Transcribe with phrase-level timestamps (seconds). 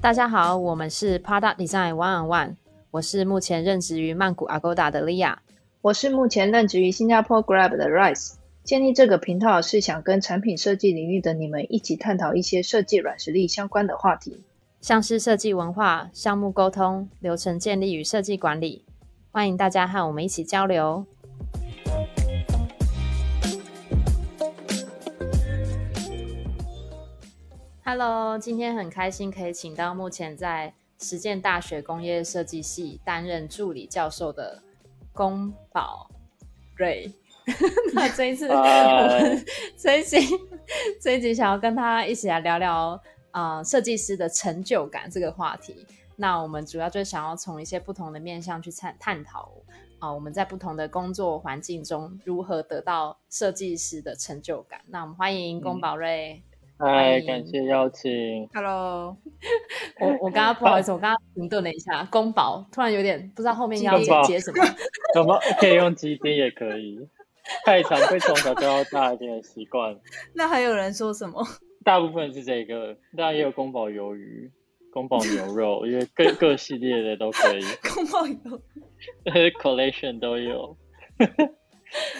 [0.00, 2.56] 大家好，我们是 Product Design One on One，
[2.90, 5.36] 我是目前任职于曼谷 Agoda 的 Lia，
[5.80, 8.34] 我是目前任职于新加坡 Grab 的 Rice。
[8.62, 14.42] 建立这个频道是想跟产品设计领域的你们一起探讨一些设计软实力相关的话题，
[14.80, 18.84] 像是设计文化、项目沟通、流程建立与设计管理。
[19.34, 21.04] 欢迎大家和我们一起交流。
[27.84, 34.62] Hello，今天很开心可以请到目前在实践大学工业设计系担任助理教授的
[35.12, 36.08] 宫保
[36.76, 37.10] 瑞。
[37.92, 39.44] 那这一次我们
[39.76, 40.18] 这一集
[41.02, 45.84] 这一集想要跟他一起来聊聊啊设计师的成就感这个话题。
[46.16, 49.50] 那我们主要就想要从一些不同的面向去探探讨
[49.98, 54.80] 啊我们在不同的工作环境中如何得到设计师的成就感。
[54.88, 56.42] 那我们欢迎宫保瑞。
[56.76, 58.48] 嗨，感谢邀请。
[58.52, 59.16] Hello，
[60.00, 62.04] 我我刚刚 不好意思，我刚刚停顿了一下。
[62.10, 64.64] 宫保突然有点不知道后面要接什么，
[65.14, 66.98] 什么可以用鸡丁也可以，
[67.64, 69.96] 太长被从小教到大一点的习惯。
[70.34, 71.46] 那还有人说什么？
[71.84, 74.50] 大部分是这个，当然也有宫保鱿鱼、
[74.94, 77.62] 宫保牛肉，因为各各系列的都可以。
[77.92, 78.60] 宫保鱿
[79.24, 80.76] 鱼，collection 都有。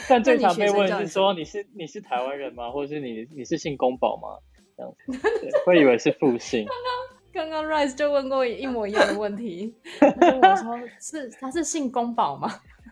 [0.09, 2.71] 但最常被问是说你是你是台湾人吗？
[2.73, 4.39] 或者是你你是姓宫保吗？
[4.77, 5.23] 这样子
[5.65, 6.67] 会以为是复姓。
[7.33, 12.49] 刚刚 Rise 就问过一模一样的问题，我说 是他是姓宫保吗？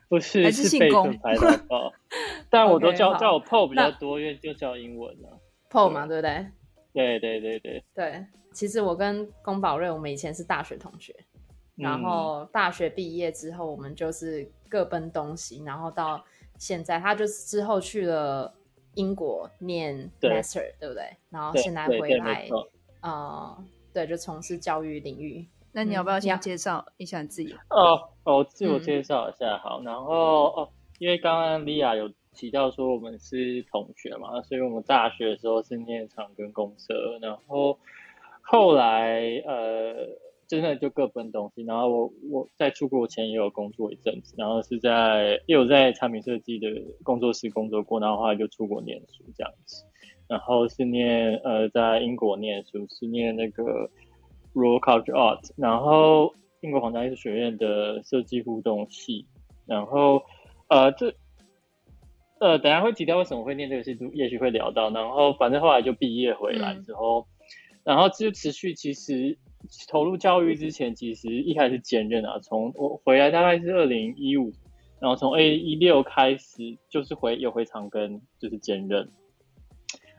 [0.08, 1.92] 不是，是姓宫排的保。
[2.50, 6.47] 但我都叫叫我 Paul 比较多，因为就叫英文了 Paul 嘛，对不对？
[6.92, 8.27] 对对对对对。
[8.53, 11.14] 其实我跟宫保瑞，我们以前是大学同学，
[11.75, 16.25] 然后大学毕业之后，我们就是各奔东西，然后到。
[16.59, 18.55] 现在他就是之后去了
[18.94, 21.03] 英国念 master，对不对？
[21.28, 22.49] 然后现在回来，
[23.00, 25.44] 呃，对，就从事教育领域。
[25.72, 27.53] 那你要不要先介绍一下自己？
[27.69, 29.82] 哦，哦，自我介绍一下好。
[29.82, 30.69] 然后哦，
[31.00, 37.77] 因为刚刚莉亚有提到说我们是同学嘛，所以我们大学的时候是念长庚公社，然后
[38.42, 40.20] 后来呃。
[40.48, 46.69] 真的就各奔东西，然后我我在出国前也有工作一阵子，然后是在也有在产品设计的
[47.03, 49.82] 工作室工作过，然后后来就出国念书这样子，
[50.28, 53.88] 然后是念呃在英国念书，是念那个
[54.53, 59.24] Royal College Art，然后英国皇家艺术学院的设计互动系，
[59.64, 60.20] 然后
[60.69, 61.14] 呃这
[62.41, 67.26] 呃等下会提到为什么会念这个系，也许会聊到，然后反正后来就毕业回来之后，
[67.84, 69.38] 然后就持续其实。
[69.88, 74.53] 投入教育之前，其实一开始兼任啊，从我回来大概是二零一五，
[74.98, 79.09] 然后从 A 一六开始就是回有回长庚就是兼任，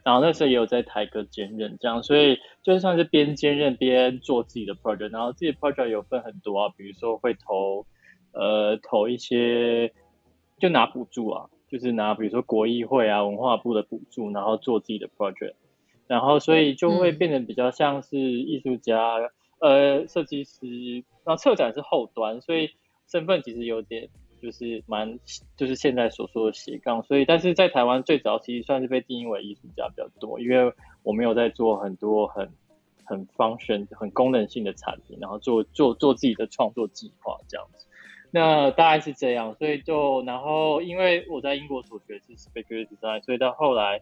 [0.06, 7.86] 然后那时候也有在台歌兼任这样，所以就算是边兼任边做自己的 project，然后自己 project 有分很多啊，比如说会投
[8.32, 9.92] 呃投一些
[10.58, 15.56] 就拿补助啊，就是拿比如说国议会啊文化部的补助，然后做自己的 project。
[16.08, 19.00] 然后，所以就会变得比较像是艺术家，
[19.60, 21.04] 呃，设计师。
[21.26, 22.72] 然后策展是后端，所以
[23.08, 24.10] 身份其实有点
[24.42, 25.18] 就是蛮，
[25.56, 27.02] 就是现在所说的斜杠。
[27.04, 32.52] 所以，但是在台湾最早其实算是被定义为艺术家比较多，因为我没有在做很多很
[33.06, 37.88] 很 function、很功能性的产品，然后做做做自己的创作计划这样子。
[38.30, 44.02] 那大概是这样，所以就然后因为我在英国所学是 speculative design，所以到后来。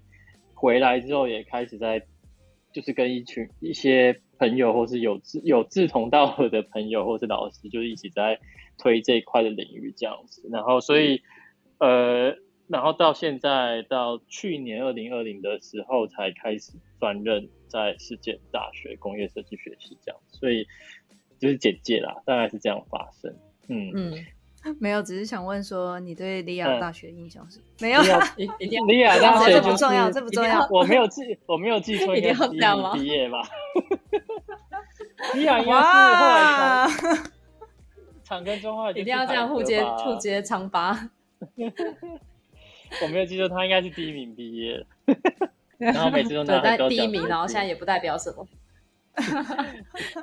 [0.61, 2.05] 回来之后也开始在，
[2.71, 8.39] 就是跟一群一些朋友，或是有志有志同道合的朋友，或是老师，就是一起在
[8.77, 10.47] 推这一块的领域这样子。
[10.51, 11.23] 然后，所以
[11.79, 12.35] 呃，
[12.67, 20.21] 然后到现在到去年二零二零的时候才开始专任在世界大学工业设计学系这样。
[20.27, 20.67] 所以
[21.39, 23.35] 就是简介啦，大概是这样发生。
[23.67, 24.13] 嗯嗯。
[24.79, 27.59] 没有，只是想问说，你对利亚大学印象是？
[27.79, 28.01] 没有，
[28.87, 30.67] 利亚大学这不重要，这不重要。
[30.69, 32.47] 我没有记，我没有记错， 应该是
[32.93, 33.41] 毕业吧？
[35.33, 36.87] 利亚应该是后来
[38.23, 41.09] 长庚中化，一定要这样互接互接长八。
[43.01, 44.85] 我没有记错，他应该是第一名毕业，
[45.77, 48.47] 然后每次都拿但第一名，然后现在也不代表什么。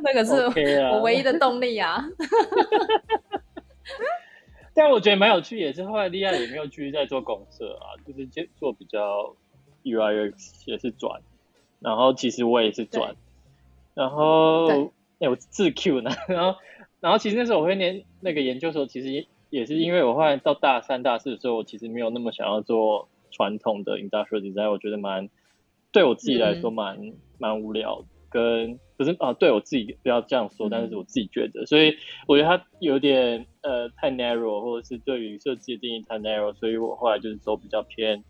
[0.02, 0.44] 那个是
[0.92, 2.04] 我唯一的动力啊。
[4.78, 9.34] 但我觉得蛮有趣，也是后来利亚也没有继续在做公社啊，就是做做比较
[9.82, 11.20] UI UX 也是转，
[11.80, 13.16] 然后其实我也是转，
[13.94, 16.60] 然后哎我自 Q 呢， 然后
[17.00, 25.28] 然后其实那时候我会念那个研究所，其实也是因为我后来到大三、大四的时候，我其实没有那么想要做传统的 industrial design，我觉得蛮
[25.90, 31.96] 对我自己来说蛮蛮无聊，跟不是啊，对我自己不要这样说，但是我自己觉得，所以
[32.26, 38.24] 我觉得它有点呃太 narrow，或者是对于设计的定义太 narrow，所以我后来就是走比较偏比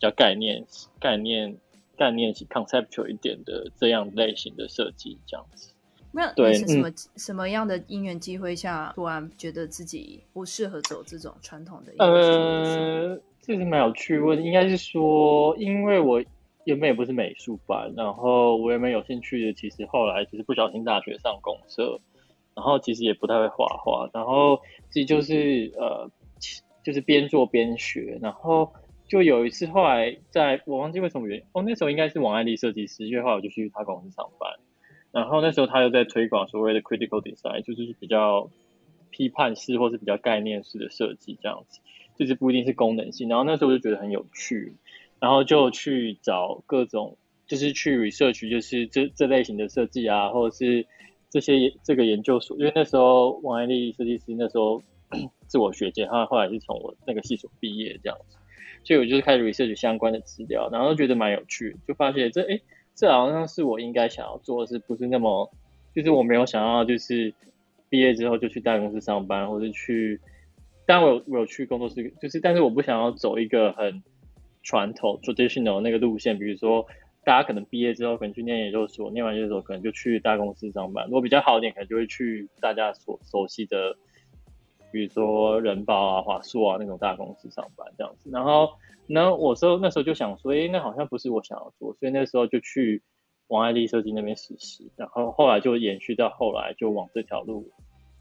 [0.00, 0.64] 较概念
[0.98, 1.56] 概念
[1.96, 5.72] 概念型 conceptual 一点的这样类型的设计这样子。
[6.12, 11.92] 那对是什么、什么样的因缘机会下，突然觉得自己不适合走这种传统的？
[11.98, 16.20] 呃，这是蛮有趣问，应该是说，因为我
[16.64, 22.00] 原本也不是美术班，然后我原本有兴趣的，其实后来就是不小心大学上公社，
[22.54, 24.60] 然后其实也不太会画画，然后
[24.90, 26.10] 其实就是呃，
[26.84, 28.72] 就是边做边学，然后
[29.08, 34.50] 就有一次后来在我忘记为什么原因，哦，那时候应该是王爱丽设计师，因为后来我就去他公司上班。
[35.12, 38.48] 然后那时候他又在推广所谓的 critical design，就是比较
[39.10, 41.80] 批判式或是比较概念式的设计这样子，
[42.16, 43.28] 就是不一定是功能性。
[43.28, 44.74] 然后那时候我就觉得很有趣，
[45.20, 50.86] 然后就去找各种，就是去 research，就是这这类型的设计啊，或者是
[51.28, 52.56] 这些这个研究所。
[52.58, 54.82] 因为那时候王爱丽设计师那时候
[55.46, 58.36] 自我学姐，她后来是从我那个系所毕业这样子，
[58.82, 62.60] 所以我就是开始 research 相关的资料，然后觉得蛮有趣，就发现这哎。
[62.92, 65.50] 这好像是我应该想要做的，是不是那么？
[65.94, 67.32] 就是我没有想要，就是
[67.88, 70.20] 毕业之后就去大公司上班，或者去。
[70.84, 74.02] 但，我有我有去工作室，就是，但是我不想要走一个很
[74.62, 76.38] 传统 traditional 那个路线。
[76.38, 76.86] 比如说，
[77.24, 81.06] 大家可能毕业之后可能去念研究所，念完研究所可能就去大公司上班。
[81.06, 83.96] 如果比较好一点，可能就会去大家所熟悉的，
[84.92, 88.30] 比如说人保啊、华硕啊那种大公司上班这样子。
[88.32, 88.70] 然后。
[89.12, 93.02] 然后我说那时候就想说，哎，那好像不是我想要做，所以那时候就去
[93.48, 97.68] 王爱丽设计那边实习，然后后来就延续到后来就往这条路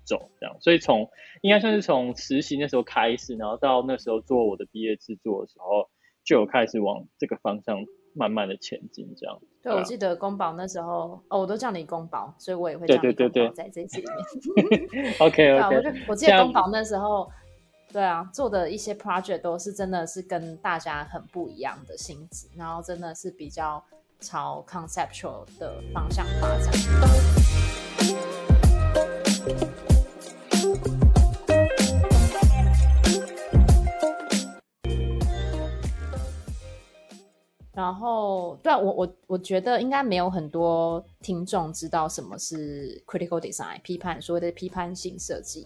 [0.04, 0.58] 走，这样。
[0.62, 1.08] 所以从
[1.42, 5.88] 应该算是从实习那时候开始，然后到那时候做我的毕业制作的时候，
[6.24, 7.78] 就有开始往这个方向
[8.14, 9.40] 慢慢的前进，这样。
[9.62, 15.16] 对，我记得宫保那时候，哦，我都叫你宫保，所以我也会叫你宫保在这次里面。
[15.20, 17.30] OK OK，我就我记得宫保那时候。
[17.92, 23.84] 对啊，做的一些 project 都是真的是跟大家很不一样的性质，然后真的是比较
[24.20, 26.72] 朝 conceptual 的方向发展。
[37.80, 45.66] 然后，对啊，我我我觉得应该没有很多听众知道什么是 critical design 批判，所谓的批判性设计。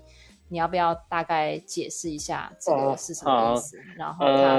[0.49, 3.79] 你要不要大概解释一下这个是什么意思？
[3.95, 4.57] 然后他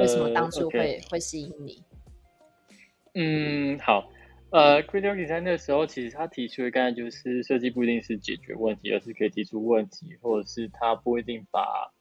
[0.00, 1.82] 为什么当初会会吸引你？
[3.12, 4.08] 嗯，好，
[4.50, 11.92] 呃，critical design 的时候，其实他提出的概念就是设计不一定是解决问题，而是可以提出问题，或者是他不一定把。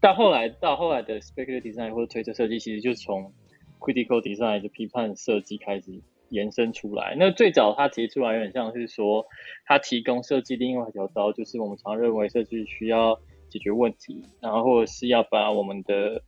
[0.00, 3.32] 到后来，到后来的 speculative design 或者推测设计，其实就是从
[3.80, 6.00] critical design 的批判设计开始。
[6.32, 9.26] 延伸出来，那最早他提出来有点像是说，
[9.66, 13.18] 他提供设计另外一条道，就是我们常认为设计需要
[13.48, 16.22] 解决问题，然后或者是要把我们的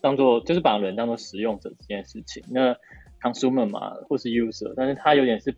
[0.00, 2.42] 当做就是把人当做使用者这件事情。
[2.50, 2.74] 那
[3.20, 5.54] consumer 嘛，或是 user，但是他有点是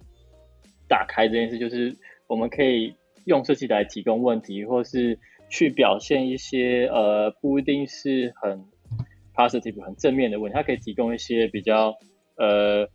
[0.89, 1.97] 打开这件事，就是
[2.27, 2.93] 我们可以
[3.25, 8.65] 用设计来提供问题，或是去表现一些呃不一定是很
[9.37, 11.95] positive 很正面的问题，它可以提供一些比较
[12.37, 12.89] 呃。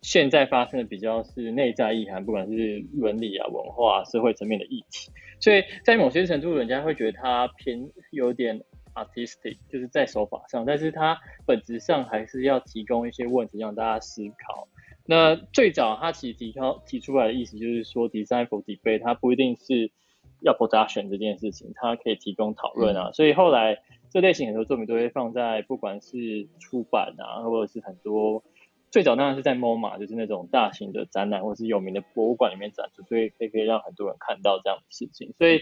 [0.00, 8.62] 现在发生的比较是内在意涵，不管是伦理啊、文化、社会层面的议题，所以在某些程度，人家会觉得它偏有点
[8.94, 14.68] artistic，就是在手法上，但是它本质上还是要提供一些问题让大家思考。
[15.04, 19.90] 那最早他其实提高提出来的意思就是说，design for debate，它不一定是
[20.42, 23.10] 要 production 这件事情，它可以提供讨论啊。
[23.12, 23.78] 所以后来
[24.10, 28.42] 这类型很多作品都会放在不管是出版啊，或者是很多。
[28.90, 35.34] 最早当然是在 MoMA，就是那种大型的展览或是有名的博物馆里面展出，所以可以可以让很多人看到这样的事情。
[35.36, 35.60] 所以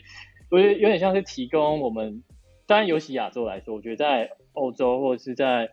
[0.48, 2.22] 我觉得有点像是提供我们，
[2.68, 5.72] 当然尤其亚洲来说，我觉得在欧洲或者是在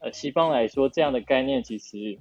[0.00, 2.18] 呃西方来说，这样的概念其实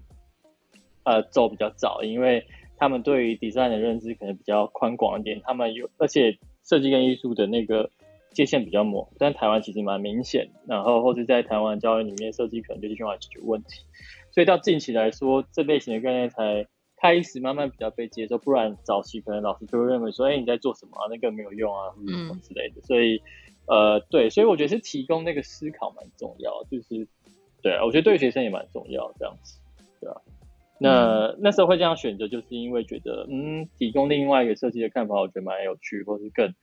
[1.03, 7.91] 呃走比较早，因为他们对于 design 的认知可能比较宽广一点，他们有而且设计跟艺术的那个
[8.35, 13.81] 界限比较模糊，但台湾其实蛮明显，然后或是在台湾教育里面，设计可能就是用来解决问题。
[14.31, 21.07] 所以到近期来说，这类型的概念才开始慢慢比较被接受，不然早期可能老师就会认为说，哎，你在做什么啊？
[21.09, 22.81] 那个没有用啊，什么之类的。
[22.81, 23.21] 所以，
[23.67, 27.07] 呃，对，所以我觉得是提供那个思考蛮重要，就是，
[27.63, 29.57] 对啊，我觉得对学生也蛮重要这样子，
[30.01, 30.21] 对啊。
[30.77, 36.53] 那那时候会这样选择，就是因为觉得，嗯，提供另外一个设计的看法，我觉得蛮有趣，或是更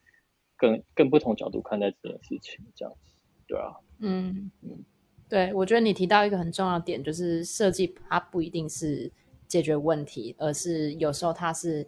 [0.63, 3.13] 更更不同角度看待这件事情，这样子，
[3.49, 4.85] 对啊，嗯嗯，
[5.29, 9.11] 对，我觉得你提到一个很重要的点，就是设计它不一定是
[9.49, 11.85] 解决问题，而是有时候它是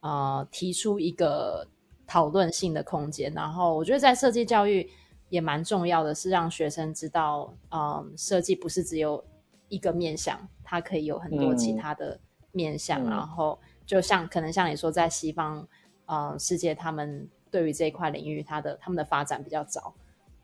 [0.00, 1.66] 呃提出一个
[2.06, 3.32] 讨论性的空间。
[3.32, 4.86] 然后我觉得在设计教育
[5.30, 9.24] 也蛮重要的，是让学生知道，嗯，设计不是只有
[9.70, 12.20] 一个面向，它可以有很多其他的
[12.52, 13.02] 面向。
[13.08, 15.66] 然后就像可能像你说，在西方
[16.04, 19.94] 呃世界，他们对于这一块领域，它的他们的发展比较早，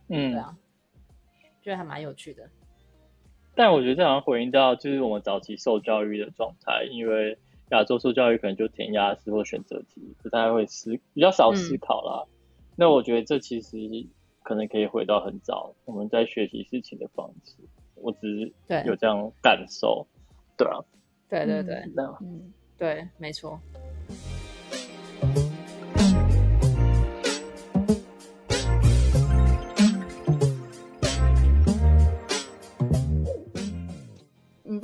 [0.08, 0.56] 嗯，对啊。
[1.62, 2.46] 觉得还蛮有趣的，
[3.54, 7.38] 但我觉得这好像回应到就是我们早期受教育的状态，因为
[7.70, 12.28] 亚洲受教育可能就填鸭式或选择题，不太会思比较少思考啦。
[12.76, 13.78] 那我觉得这其实
[14.42, 17.54] 可能可以回到很早我们在学习事情的方式，
[17.94, 18.52] 我只是
[18.84, 20.06] 有这样感受，
[20.58, 20.84] 对啊，
[21.30, 21.76] 对对对，
[22.20, 23.58] 嗯，对，没错。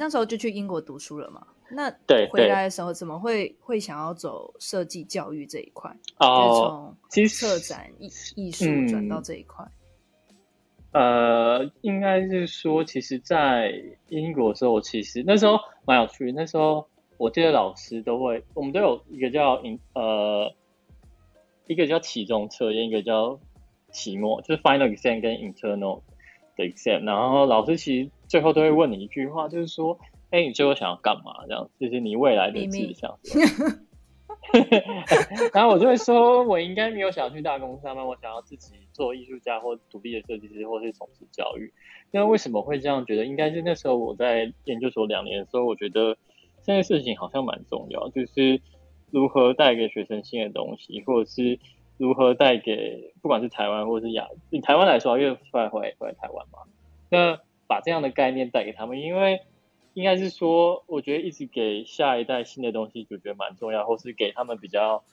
[0.00, 1.46] 那时候就去英国读书了嘛？
[1.68, 5.94] 那对回来的时候怎么会会想要走设计教育这一块？
[6.16, 9.62] 哦，从策展艺艺术转到这一块。
[10.92, 13.74] 呃，应该是说，其实，在
[14.08, 16.32] 英国的时候，其实那时候蛮有趣。
[16.32, 16.88] 那时候
[17.18, 20.50] 我记得老师都会，我们都有一个叫呃，
[21.66, 23.38] 一个叫期中测验，一个叫
[23.92, 26.00] 期末，就是 final exam 跟 internal
[26.56, 27.04] 的 exam。
[27.04, 28.10] 然后老师其实。
[28.30, 29.98] 最后都会问你一句话，就是说，
[30.30, 31.44] 哎，你最后想要干嘛？
[31.48, 33.18] 这样，就是你未来的志向。
[35.52, 41.72] 然后我就会说，我应该没有想要去大公司上班，我想要自己做艺术家或独立的设计师，或是从事教育。
[42.12, 43.26] 那为什么会这样觉得？
[43.26, 46.16] 应该是那时候我在研究所两年的时候，我觉得
[46.62, 48.60] 这件事情好像蛮重要，就是
[49.10, 51.58] 如何带给学生新的东西，或者是
[51.98, 56.60] 如何带给不管是台湾或者是亚，以台湾来说，因为后来回来回来台湾嘛，
[57.10, 57.40] 那。
[57.70, 59.42] 把这样的概念带给他们，因为
[59.94, 65.04] 应该是说，我觉得一直给下一代新的东西，就觉得蛮重要，或是给他们比较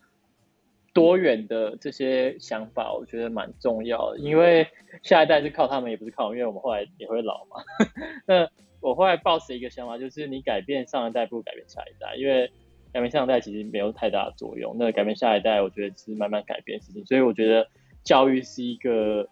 [0.92, 4.18] 多元的这些想法，我觉得蛮重要的。
[4.18, 4.68] 因为
[5.04, 7.58] 下一代是靠他们，也不是靠我，因为我们后来也会老嘛。
[8.26, 8.50] 那
[8.82, 12.50] 我后来抱持一个想法，就是你改变上一代，不如改变下一代，因为
[12.92, 14.76] 改变上一代其实没有太大的作用。
[14.80, 17.06] 那改变下一代，我觉得是慢慢改变事情。
[17.06, 17.68] 所以我觉得
[18.04, 19.30] 教育是一个。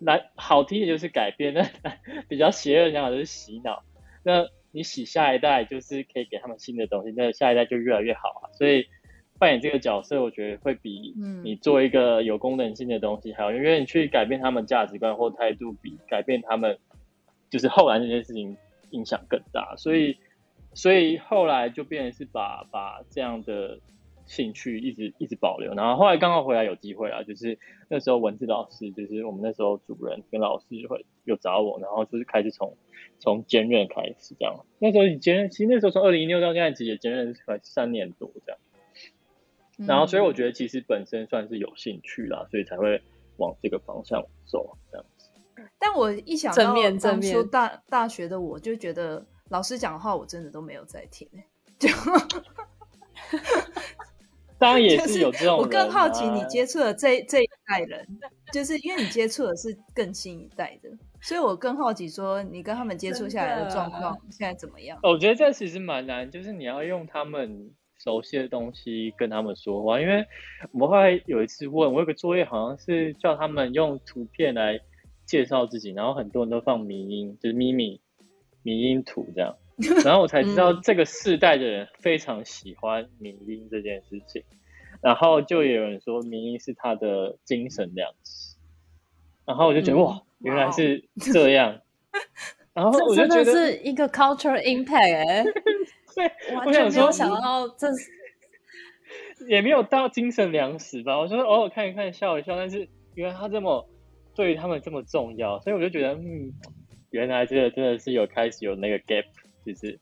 [0.00, 1.62] 来好听的就是改变，那
[2.28, 3.82] 比较邪恶的想法就是洗脑。
[4.24, 8.50] 那你洗下一代，就是可以给他们新的东西，那下一代就越来越好啊。
[8.52, 8.86] 所以
[9.38, 11.14] 扮演这个角色，我觉得会比
[11.44, 16.78] 你做一个有功能性的东西还要，因为你去改变他们价值观或态度，比改变他们
[17.50, 18.56] 就是后来这件事情
[18.90, 19.74] 影响更大。
[19.76, 20.16] 所以，
[20.74, 23.78] 所以后来就变成是把把这样的。
[24.30, 27.58] 兴趣一直一直保留，然后后来刚好回来有机会啊，就是
[27.88, 32.76] 那时候文字老师，就是我们那时候主任跟老师会有找我，然后就是开始从
[33.18, 34.64] 从兼任开始这样。
[34.78, 38.60] 那时候兼任，其实那时候从二零一六到现在，其实兼任快三年多这样。
[39.84, 43.02] 然后所以我觉得其实本身算是有兴趣啦，所以才会
[43.36, 45.28] 往这个方向走这样子。
[45.76, 51.28] 但我一想到当初大大学的我就觉得老师讲的话我真的都没有在听
[51.80, 51.88] 就。
[54.60, 55.56] 当然也是有这种。
[55.56, 58.06] 我更好奇你接触的这这一代人，
[58.52, 60.90] 就是因为你接触的是更新一代的，
[61.22, 64.98] 所以我更好奇说你跟他们接触下来的状况现在怎么样？
[65.02, 69.98] 我觉得这其实蛮难，就是你要用他们熟悉的东西跟他们说话。
[69.98, 70.26] 因为
[70.72, 74.78] 我们后来有一次问我有个作业，好像是叫他们用图片来
[75.24, 77.98] 介绍自己，然后很多人都放迷音，就是咪咪
[78.62, 79.56] 迷音图这样。
[80.04, 84.42] 然后我才知道这个世代的人非常喜欢民音这件事情，
[85.00, 88.56] 然后就有人说民音是他的精神粮食，
[89.46, 91.80] 然后我就觉得哇，原来是这样，
[92.74, 95.44] 然后我就觉得是一个 cultural impact 哎，
[96.14, 98.10] 对，完全没有想到这是
[99.48, 101.18] 也没有到精神粮食吧？
[101.18, 103.88] 我说偶尔看一看笑一笑，但是原来他这么
[104.34, 106.52] 对于他们这么重要，所以我就觉得嗯，
[107.10, 109.24] 原来这个真的是有开始有那个 gap。
[109.72, 110.00] 就是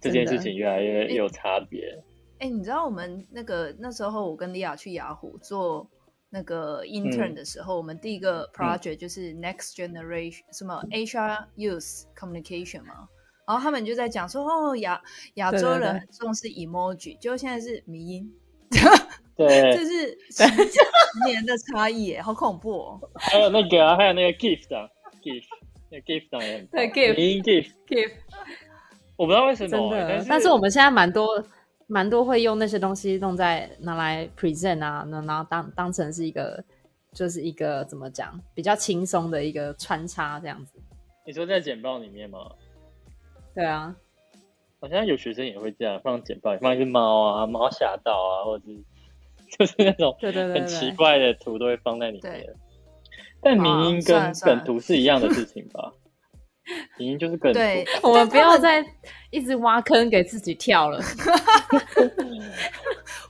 [0.00, 2.02] 这件事情越来越有差别。
[2.38, 5.86] 哎，你知道我们那个那时候，我跟莉亚去雅虎做
[6.30, 13.08] 那个 intern 的时候，我们第一个 project 就是 next generation 什么 HR youth communication 嘛。
[13.46, 15.02] 然后他们就在讲说，哦，亚
[15.34, 18.32] 亚洲人很重视 emoji，就现在是迷音，
[19.36, 20.44] 对，这是十
[21.26, 23.00] 年的差异，好恐怖哦。
[23.16, 24.88] 还有那个，还有那个 gift 啊
[25.20, 25.44] ，gift。
[25.90, 28.12] 那 gift 当然对 gift gift gift，
[29.16, 31.44] 我不知道为什么，真的，但是我们现在蛮多
[31.88, 36.62] 蛮多会用那些东西弄在拿来 present 啊，那然后当当成是一个
[37.12, 40.78] 就是一个怎么讲比较轻松的一个穿插这样子。
[41.26, 42.52] 你说在简报里面吗？
[43.52, 43.94] 对啊，
[44.80, 48.78] 好像有学生也会这样放简报，放一只猫啊，猫吓到啊，或者是
[49.58, 52.54] 就是那种对对对很奇怪的图都会放在里面对。
[53.42, 55.92] 但民音跟梗图是一样的事情吧？
[56.98, 58.84] 民音就是梗图对，我们不要再
[59.30, 61.00] 一直挖坑给自己跳了。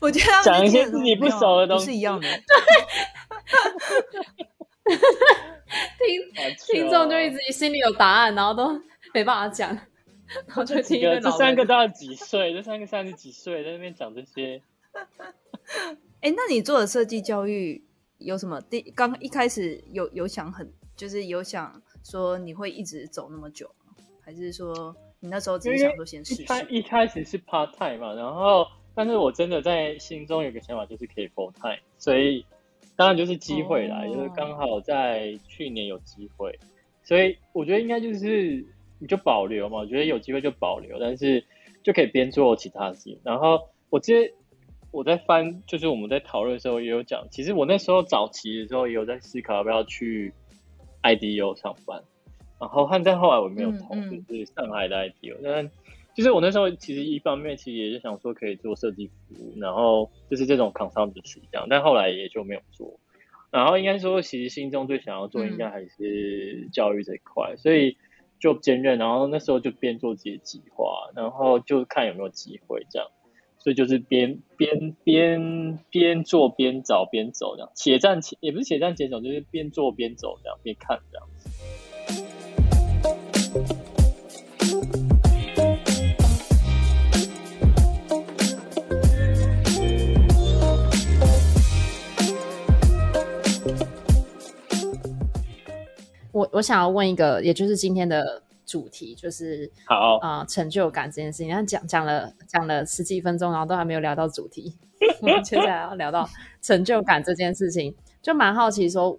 [0.00, 2.26] 我觉得讲一些自己不熟的东西是一样的。
[5.99, 8.69] 听听众就一哦直心里有答案，然后都
[9.14, 12.52] 没办法讲，然后就听几个这三个到底几岁？
[12.52, 14.61] 这三个三十几岁，在那边讲这些。
[16.21, 17.85] 哎，那你做的设计教育
[18.20, 18.60] 有什么？
[18.62, 23.94] 第刚一开始有有想很，就是有想说你会一直走那么久吗？
[24.22, 26.44] 还是说你那时候只是想说先试试？
[26.68, 32.44] 一开始是 part time 嘛，然后但是我真的在心中有个想法，就是可以 full time，所以
[32.96, 36.58] 当然就是机会啦，哦就是刚好在去年有机会，
[37.02, 38.64] 所以我觉得应该就是
[38.98, 41.42] 你就保留嘛，我觉得有机会就保留，但是
[41.82, 43.18] 就可以边做其他事情。
[43.24, 44.32] 然后我记得
[44.92, 50.32] 我在翻，就是我们在讨论的时候也有讲，其实我那时候早期的时候也有在思考要不要去
[51.02, 52.02] IDU 上班。
[52.61, 55.37] 然后但但后来我没有投，嗯嗯就是上海的 IDO。
[55.42, 55.70] 但
[56.14, 62.99] 就是我那时候其实一方面其实也是想说可以做设计服务，然后就是这种 consultancy 这样，但后来也就没有做。
[63.50, 67.97] 然后应该说，其实心中最想要做应该还是教育这一块，所以
[68.38, 68.99] 就兼任。
[68.99, 73.09] 然后那时候就边做自己的计划，然后就看有没有机会这样。
[73.62, 81.50] 所以就是边边边边做边找边走这样，且战且也不是且战且走，就是边做边走这样，边看这样子。
[96.33, 101.48] 我我想要问一个，也就是今天的主题，就是好，啊、呃成就感这件事情。
[101.48, 104.76] 那讲讲了讲了十几分钟，然后都还没有聊到主题。
[105.20, 106.28] 我们接下来要聊到
[106.62, 109.18] 成就感这件事情，就蛮好奇说，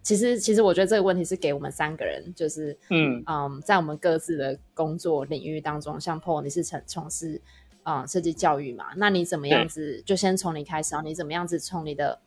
[0.00, 7.40] 其实其实我觉得这个问题是给我们三个人，就是嗯嗯，在我们各自的工作领域当中，像 Paul 你是从从事
[7.82, 10.00] 啊、呃设计教育嘛，那你怎么样子？
[10.06, 12.20] 就先从你开始啊，你怎么样子从你的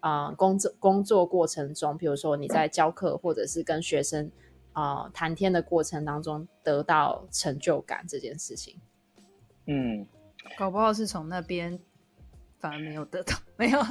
[0.00, 8.76] 啊、呃工作工作过程中，比如说你在教课或者是跟学生啊、呃谈天的过程当中得到成就感这件事情？
[9.66, 10.06] 嗯，
[10.56, 11.78] 搞不好是从那边
[12.58, 13.78] 反而没有得到，没有。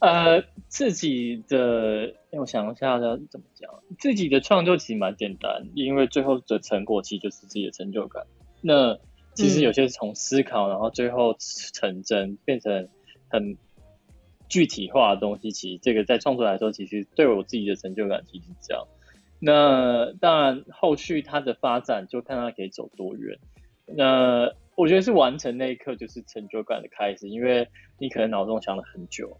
[0.00, 3.70] 呃，自己的，我想一下要怎么讲，
[4.00, 8.26] 自己的创作其实蛮简单，因为最后的成果其实就是自己的成就感。
[8.60, 8.98] 那
[9.34, 12.88] 其实有些是从思考，然后最后成真，变成
[13.28, 13.56] 很
[14.48, 15.52] 具体化的东西。
[15.52, 18.84] 其实这个在创作来说，其实对我自己的成就感其实是这样。
[19.44, 23.36] 那当然，后续它的发展就看它可以走多远。
[23.86, 27.66] 那我觉得是完成那一刻就是成就感的开始，因为
[27.98, 29.38] 你可能脑中想了很久，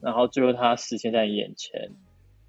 [0.00, 1.92] 然后最后它实现在你眼前，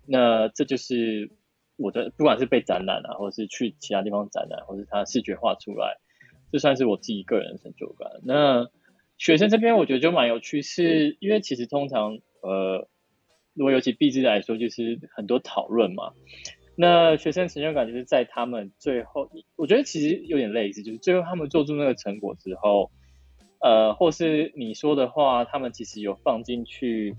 [0.08, 1.30] 那这就是
[1.76, 6.00] 我的，不管是被展览啊，或是去其他地方展览，或是它视觉化出来，
[6.52, 8.10] 这算是我自己个人的成就感。
[8.24, 8.68] 那
[9.20, 12.88] 学生这边我觉得就蛮有趣，是因为其实通常呃，
[13.54, 16.12] 如果尤其毕制来说，就是很多讨论嘛。
[16.76, 22.92] 那学生成就感就是在他们最后，我觉得其实有点类似，就是最后他们做出那个成果之后，
[23.60, 27.16] 呃，或是你说的话，他们其实有放进去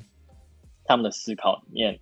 [0.84, 1.98] 他们的思考里面，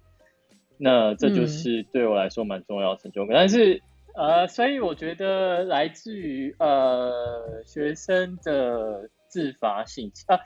[0.78, 3.36] 那这就是对我来说蛮重要的成就感。
[3.36, 3.80] 但是
[4.14, 10.38] 呃，所以我觉得来自于呃学生的自发性啊，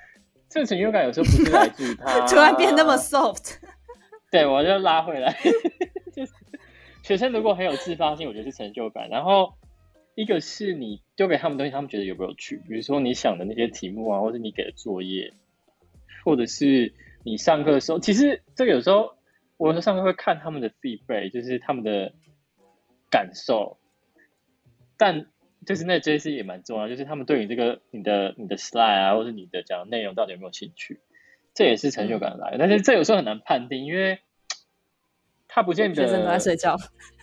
[0.49, 3.57] 这个成就感有时候不是来自于他 突然变那么 soft，
[4.31, 5.78] 对，我就拉回来，就是
[7.09, 9.09] 学生如果很有自发性，我觉得是成就感。
[9.09, 9.55] 然后
[10.15, 15.33] 一个是你丢给他们东西，他们觉得有没有趣，比如说你想的那些题目啊，或者你给的作业，
[16.23, 16.93] 或者是
[17.25, 19.15] 你上课的时候，其实这个有时候
[19.57, 22.13] 我有时候上课会看他们的 feedback，就是他们的
[23.11, 23.79] 感受，
[24.99, 25.29] 但
[25.65, 31.01] 就是那这些也蛮重要，就是他们对你这个你的你的 slide 啊，或者你的讲内容到底有没有兴趣，
[31.55, 32.59] 这也是成就感来的。
[32.59, 34.19] 但是这有时候很难判定，因为
[35.49, 36.77] 他不见得学生都在睡觉，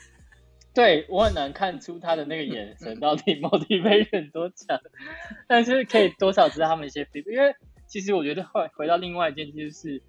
[0.74, 4.80] 对我很难看出他的那个眼神 到底 motivation 多强，
[5.48, 7.56] 但是可以多少知道他们一些 feedback，因为
[7.88, 10.02] 其实我觉得回回到另外一件就是，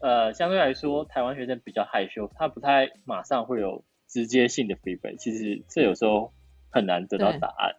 [0.00, 6.32] 呃，相对来说台湾学生比较害羞，他不太马上会有直接性的 feedback，其实这有时候
[6.70, 7.74] 很难得到答案。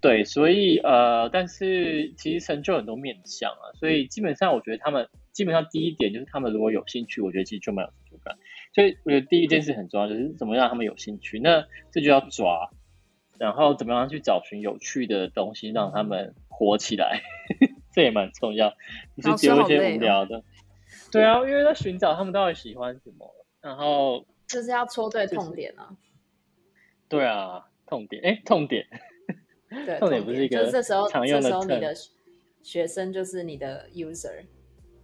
[0.00, 7.92] 对，所以呃，但是其实成就很多面向啊，所以基本上我觉得他们基本上第一点就是他们如果有兴趣，我觉得其实就蛮有。
[8.72, 11.38] 所以我觉得第一件事很重要，就是怎么让他们有兴趣。
[11.40, 12.70] 那这就要抓，
[13.38, 17.20] 然后怎么样去找寻有趣的东西，让他们活起来，
[17.92, 18.74] 这也蛮重要。
[19.16, 20.42] 不是丢一些无聊的。
[21.10, 25.96] 对啊，因为在寻找他们到底喜欢什么，然后就是要戳对痛点啊。
[27.08, 28.86] 对啊，痛点，哎，痛点。
[29.68, 31.92] 对， 痛点不是一个这时候，这时候你的
[32.62, 34.44] 学生就是你的 user，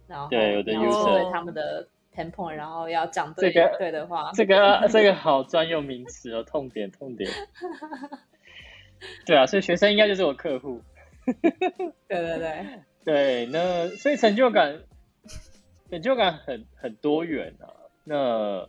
[0.07, 1.87] 然后对，我的 user 他们的
[2.31, 7.29] point，然后要讲这个对的话，这个 这个好专用名词哦，痛点痛点。
[9.25, 10.81] 对啊，所以学生应该就是我客户。
[11.25, 11.51] 对
[12.07, 12.65] 对对
[13.03, 14.81] 对，那所以成就感，
[15.89, 17.69] 成就感很很多元啊。
[18.03, 18.67] 那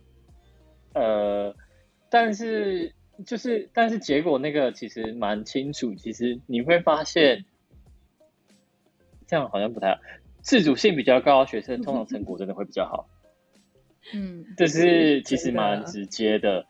[0.93, 1.55] 呃，
[2.09, 2.93] 但是。
[3.25, 5.93] 就是，但是结果那个其实蛮清楚。
[5.93, 7.43] 其实你会发现，
[9.27, 9.99] 这样好像不太好。
[10.41, 13.09] 自主性比较高，学生通常成果真的会比较好。
[14.13, 16.65] 嗯，这是其实蛮直接的。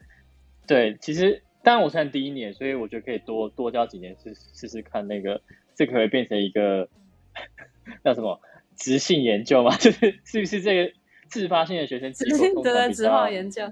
[0.67, 5.07] 对，其实当然我算第一年，所以我觉得可以多多教几年试试试看。
[5.07, 5.41] 那个
[5.75, 6.89] 这可以变成一个
[8.03, 8.39] 叫什么
[8.75, 9.75] 直性研究嘛？
[9.77, 10.93] 就是是不是这个
[11.27, 13.71] 自发性的学生，对对，直化研究。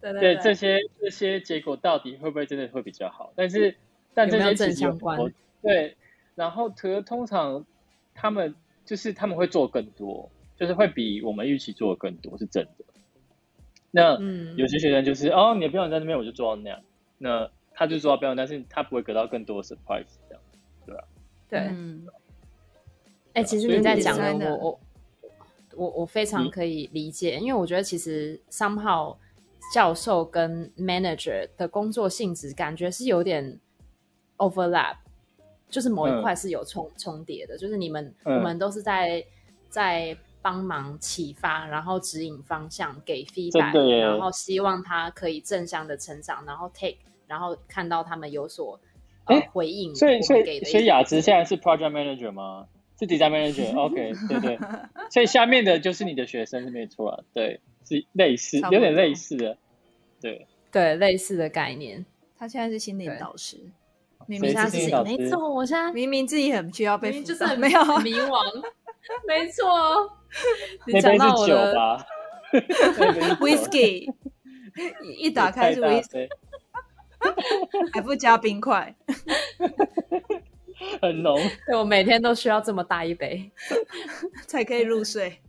[0.00, 3.32] 对对这些这些结果到底会不会真的会比较好？
[3.34, 3.74] 但是
[4.14, 5.18] 但这些正相关。
[5.60, 5.96] 对，
[6.36, 7.66] 然后可通常
[8.14, 8.54] 他们
[8.84, 12.84] 就是他们会做更多，就是会比我们预期做的更多，是真的。
[13.90, 14.18] 那
[14.56, 16.80] 有些学生就是哦，你的标准在那边，我就做到那样。
[17.18, 20.42] 那他就做到标准，但是他不会得到更多的 surprise，这样
[20.86, 21.04] 对吧？
[21.48, 21.60] 对。
[21.60, 22.06] 嗯
[23.34, 24.80] 哎，其实你在讲的，我我
[25.76, 29.16] 我我非常可以理解，因为我觉得其实 somehow。
[29.74, 33.60] 教授跟 manager 的工作性质感觉是有点
[34.38, 34.96] overlap，
[35.68, 39.22] 就是某一块是有重重叠的，就是你们我们都是在
[39.68, 46.96] 在帮忙启发，然后指引方向，给 feedback，然后希望他可以正向的成长，然后 take，
[47.26, 48.80] 然后看到他们有所
[49.26, 49.94] 呃回应。
[49.94, 52.66] 所以所以所以雅芝现在是 project manager 吗？
[52.98, 54.58] 是 design manager？OK， 对对。
[55.10, 57.60] 所以下面的就是你的学生是没错啊，对。
[57.88, 59.56] 是类似，有点类似的，
[60.20, 62.04] 对对，类似的概念。
[62.36, 63.56] 他现在是心理导师，
[64.26, 65.50] 明明他是没错。
[65.50, 68.62] 我现在明明自己很需要被就是没有迷惘，
[69.26, 70.18] 没错。
[70.86, 72.06] 你讲到我的
[73.40, 74.12] whisky，
[75.16, 76.28] 一打开是 whisky，
[77.92, 78.94] 还不加冰块，
[81.00, 81.38] 很浓。
[81.66, 83.50] 对我每天都需要这么大一杯，
[84.46, 85.40] 才可以入睡。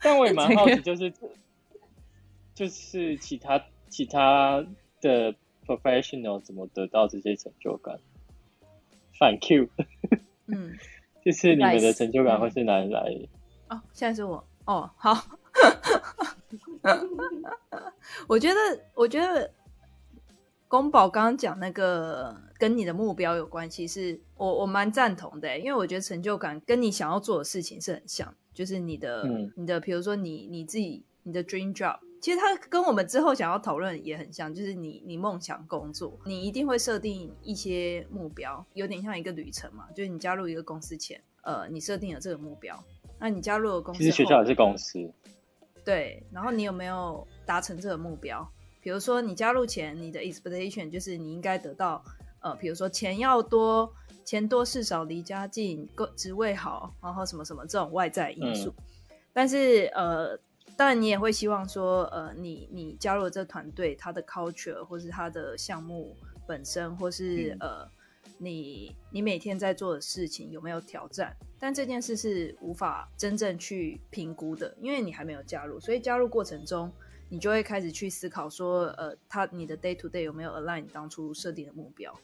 [0.00, 1.12] 但我也蛮好奇，就是
[2.54, 4.64] 就是其他其他
[5.00, 5.34] 的
[5.66, 7.98] professional 怎么得到这些成就感？
[9.18, 9.68] 反 Q，
[10.46, 10.78] 嗯，
[11.24, 13.00] 就是你们的成就感会是哪里来？
[13.68, 15.14] 哦，现在是我哦，好，
[18.26, 18.60] 我觉得
[18.94, 19.50] 我觉得
[20.68, 28.34] 宫保刚刚讲那个跟你的目标有关系，是我我蛮赞同的，因为我觉得成就感跟你想要做的事情是很像。
[28.54, 39.86] 就是你的，你的，比如说你你自己，你的 dream job，其实它跟我们之后想要讨论也很像，就是你你梦想工作，你一定会设定一些目标，有点像一个旅程嘛。
[39.94, 42.82] 就是你加入一个公司前，呃，你设定了这个目标，
[43.18, 44.98] 那你加入了公司，其实学校也是公司，
[45.84, 46.22] 对。
[46.32, 48.48] 然后你有没有达成这个目标？
[48.80, 52.02] 比如说你加入前，你的 expectation 就是你应该得到，
[52.40, 53.92] 呃，比如说钱要多。
[54.24, 58.74] 钱多事少离家近，个职位好，然后什么什么这种外在因素，
[59.32, 60.38] 但是呃，
[60.78, 67.84] 当然你也会希望说，呃，你你加入这团队，他的 culture 或是他的项目本身，或是呃，
[68.38, 71.36] 你你每天在做的事情有没有挑战？
[71.58, 76.92] 但这件事是无法真正去评估的，因为你还没有加入，所以加入过程中，
[77.28, 82.16] 你就会开始去思考说，呃，他你的 day to day 有没有 align 你当初设定的目标？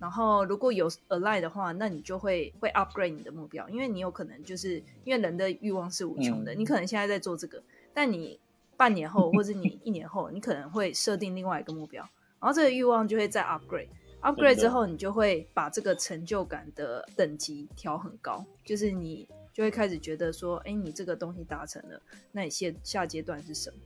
[0.00, 7.62] 然后如果有 align 的话，那你就会会 upgrade 你的目标，因为你有可能就是因为人的欲望是无穷的，你可能现在在做这个，
[7.94, 8.38] 但你
[8.76, 12.02] 半年后或者你一年后，你可能会设定另外一个目标，
[12.40, 22.00] 然后这个欲望就会再 upgrade，upgrade 之后，你就会把这个成就感的等级调很高，就是你就会开始觉得说，哎，你这个东西达成了，
[22.32, 23.76] 那你下下阶段是什么？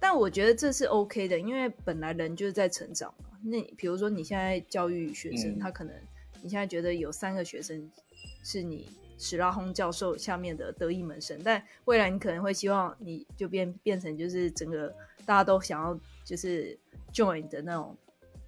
[0.00, 3.38] 但我觉得这是 OK 的，因为本来人就是在成长嘛。
[3.42, 5.94] 那比如说你现在教育学生，他可能
[6.42, 7.90] 你现在觉得有三个学生
[8.42, 8.88] 是你
[9.20, 14.88] 史拉轰教授下面的得意门生，但未来你可能会希望你就变变成就是整个
[15.26, 16.76] 大家都想要就是
[17.12, 17.94] join 的那种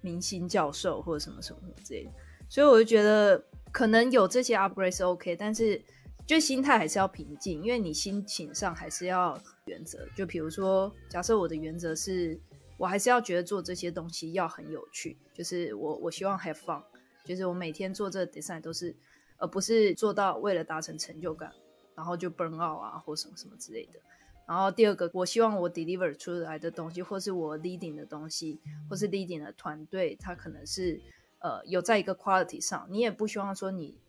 [0.01, 2.11] 明星教授或者什么什么什么之类的。
[2.49, 5.79] 所以我就觉得可能有这些 upgrade 是 OK，但是
[6.25, 10.07] 就心态还是要平静，因为你心情上还是要原则。
[10.15, 12.39] 就比如说，假设我的原则是
[12.77, 16.81] 我还是要觉得做这些东西要很有趣，就是我我希望 have fun，
[17.25, 18.95] 就是我每天做这 design 都是，
[19.43, 21.51] 而不是做到为了达成成就感，
[21.95, 23.99] 然后就 burn out 啊或什么什么之类的。
[24.47, 31.01] 然后第二个，我希望我 deliver 出来的东西，或是我 leading 的东西，或是 leading 的团队，它可能是
[31.39, 33.99] 呃有在一个 quality 上，你也不希望说你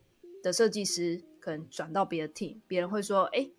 [0.40, 3.50] 的设计师可能转到别的 team，别人会说，哎，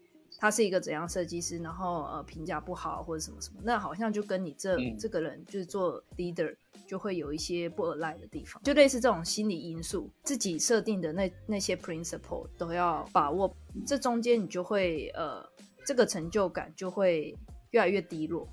[0.46, 6.56] 他是一个怎样设计师，然后呃评价不好或者什么什么，那好像就跟你这这个人就是做 leader
[6.88, 13.52] 就会有一些不 align 的地方，就类似这种心理因素，自己设定的那那些 principle 都要把握，
[13.88, 15.44] 这中间你就会呃。
[15.88, 17.38] 这个成就感就会
[17.70, 18.50] 越来越低落，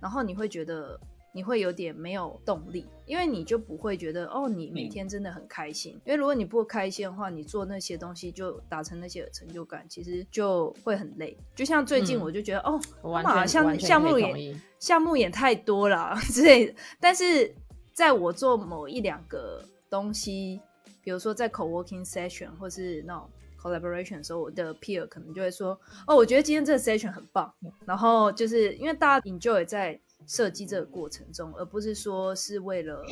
[0.00, 0.96] 然后你会觉得
[1.36, 5.92] 你会有点没有动力，因为你就不会觉得哦，你每天真的很开心。
[6.06, 11.36] 因为如果你不开心的话，你做那些东西就达成那些成就感，其实就会很累。
[11.54, 16.74] 就像最近我就觉得哦，哇，像项目也项目也太多了 之类的。
[16.98, 17.54] 但是
[17.92, 20.58] 在我做某一两个东西，
[21.02, 23.28] 比如说在 co working session 或是那种。
[23.58, 27.52] collaboration 的时候，我的 peer 可能就会说：“哦，我觉得今天这个 session 很棒。”
[27.84, 33.04] 然后就是因为大家 enjoy 在设计这个过程中，而不是说是为了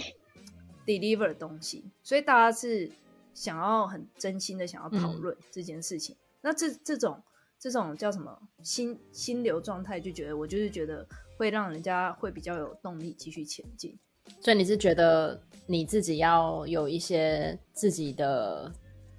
[0.85, 2.91] deliver 东西，所以大家是
[3.33, 6.17] 想要很真心的想要讨论这件事情。
[6.43, 7.23] 那这这种
[7.59, 11.07] 这种叫什么心心流状态，就觉得我就是觉得
[11.39, 13.99] 会让人家会比较有动力继续前进。
[14.41, 18.73] 所以你是觉得你自己要有一些自己的。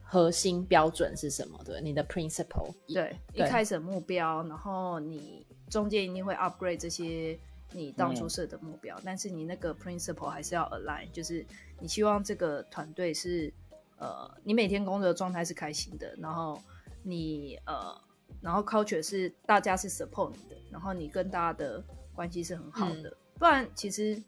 [0.08, 1.60] 核心标准是什么？
[1.66, 2.72] 对，你的 principle。
[2.88, 7.38] 对，一开始目标，然后你中间一定会 upgrade 这些
[7.76, 11.46] 你当初设的目标，但是你那个 principle 还是要 align，就是
[11.80, 13.54] 你希望这个团队是
[13.98, 16.62] 呃，你每天工作的状态是开心的，然后
[17.04, 17.96] 你呃，
[18.42, 21.84] 然后 culture 是大家是 support 你的，然后你跟大家的
[22.14, 24.22] 关系是很好的，不然其实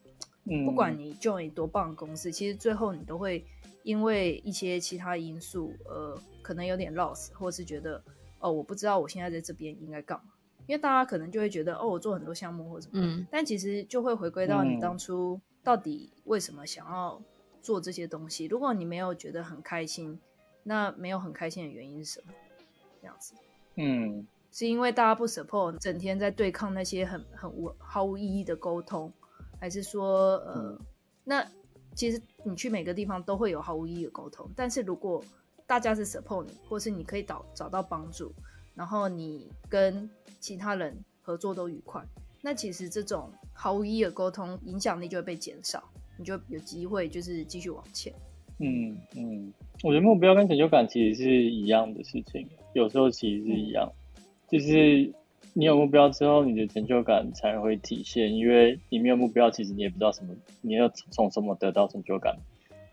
[0.66, 3.46] 不管你 join 多棒的公司，其实最后你都会。
[3.84, 8.04] 因为一些其他因素，呃，可能有点 loss，或是觉得，
[8.40, 10.26] 哦，我不知道我现在在这边应该干嘛。
[10.68, 17.20] 因为大家可能就会觉得，哦，我做很多项目或什么，嗯，但其实就会回归到你当初到底为什么想要
[17.62, 18.46] 做这些东西。
[18.46, 20.20] 如果你没有觉得很开心，
[20.64, 22.34] 那没有很开心的原因是什么？
[23.02, 23.34] 这样子，
[23.76, 29.12] 嗯，是因为大家不 support，整天在对抗那些很很无毫无意义的沟通，
[29.60, 30.80] 还是说，呃，
[31.24, 31.44] 那？
[31.96, 35.24] 其实你去每个地方都会有毫无意义的沟通，但是如果
[35.66, 38.32] 大家是 support 你，或是你可以找找到帮助，
[38.78, 40.10] 然后你跟
[40.40, 42.02] 其他人合作都愉快，
[42.42, 45.84] 那其实这种毫无意义的沟通影响力就会被减少，
[46.18, 48.14] 你就有机会就是继续往前。
[48.60, 49.52] 嗯嗯，
[49.84, 53.92] 我觉得目标跟成就感其实是一样的事情，有时候其实是一样，
[54.50, 55.12] 就是。
[55.54, 58.32] 你有目标之后，你的成就感才会体现。
[58.32, 62.38] 因为你没有目标，其实你也不知道什么，你要从什么得到成就感。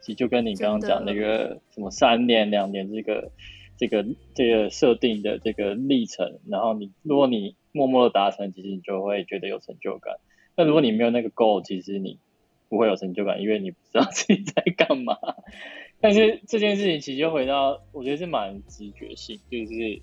[0.01, 3.31] 其实就跟你刚刚讲那个什么三年、两年这个、
[3.77, 10.15] 这个、这个设定的这个历程，然后你如果你默默的达成，其实你就会觉得有成就感。
[10.57, 12.19] 那如果你没有那个 goal，其实你
[12.69, 15.17] 不会有成就感，因为你不知道自己在干嘛。
[16.01, 20.03] 但是这件事情其实就回到，我觉得是蛮直觉性，就是。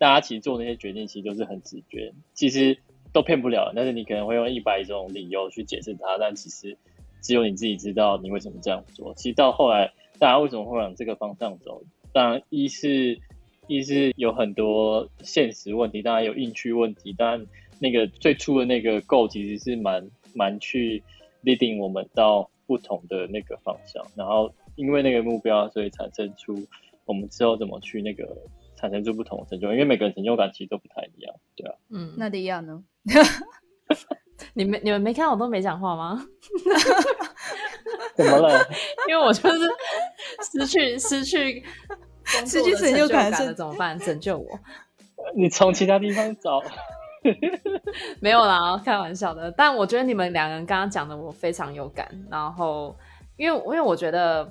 [0.00, 2.78] 大家其实做那些决定，其实都是很直觉，其实
[3.12, 3.70] 都骗不了。
[3.76, 6.78] 但是你可能会用一百种理由去解释它，但其实
[7.20, 9.12] 只有你自己知道你为什么这样做。
[9.14, 11.82] 其实到后来，大家为什么会往这个方向走？
[12.12, 13.18] 当然，一是
[13.66, 17.12] 一是有很多现实问题，当然有硬区问题。
[17.12, 17.46] 当然，
[17.78, 21.02] 那个最初的那个 goal 其实是蛮蛮去
[21.44, 24.04] leading 我们到不同的那个方向。
[24.16, 26.66] 然后因为那个目标，所以产生出
[27.04, 28.36] 我们之后怎么去那个。
[28.76, 31.74] 产生出不同的成就，因为每个人成就感其实都不太一样，对啊。
[31.90, 32.82] 嗯，那李亚呢？
[34.54, 36.24] 你们你们没看我都没讲话吗？
[38.16, 38.66] 怎么了？
[39.08, 39.58] 因为我就是
[40.52, 41.64] 失去失去
[42.46, 43.98] 失去成就感了，怎么办？
[43.98, 44.46] 拯救我！
[45.36, 46.62] 你从其他地方找。
[48.20, 49.50] 没有啦，开玩笑的。
[49.52, 52.08] 但我觉得你们两个人刚刚讲的我非常有感。
[52.30, 52.96] 然后，
[53.36, 54.50] 因为因为我觉得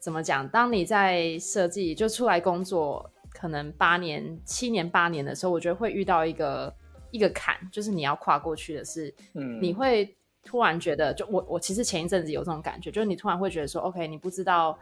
[0.00, 3.10] 怎么讲，当你在设计就出来工作。
[3.30, 6.74] 可能八年、七年、八年的时候，我觉得会遇到一个
[7.12, 10.16] 一个坎，就是你要跨过去的是，嗯，你会
[10.48, 14.78] 突然觉得，就我我其实前一阵子有这种感觉，就是你突然会觉得说，OK，你不知道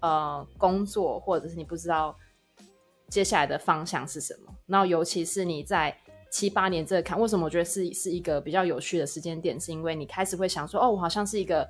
[0.00, 2.16] 呃工作，或者是你不知道
[3.10, 4.54] 接下来的方向是什么。
[4.64, 5.94] 然后尤其是你在
[6.30, 11.68] 七八年这个坎，为什么我觉得是是一个比较有趣的时间点，是因为你开始会想说，哦，我好像是一个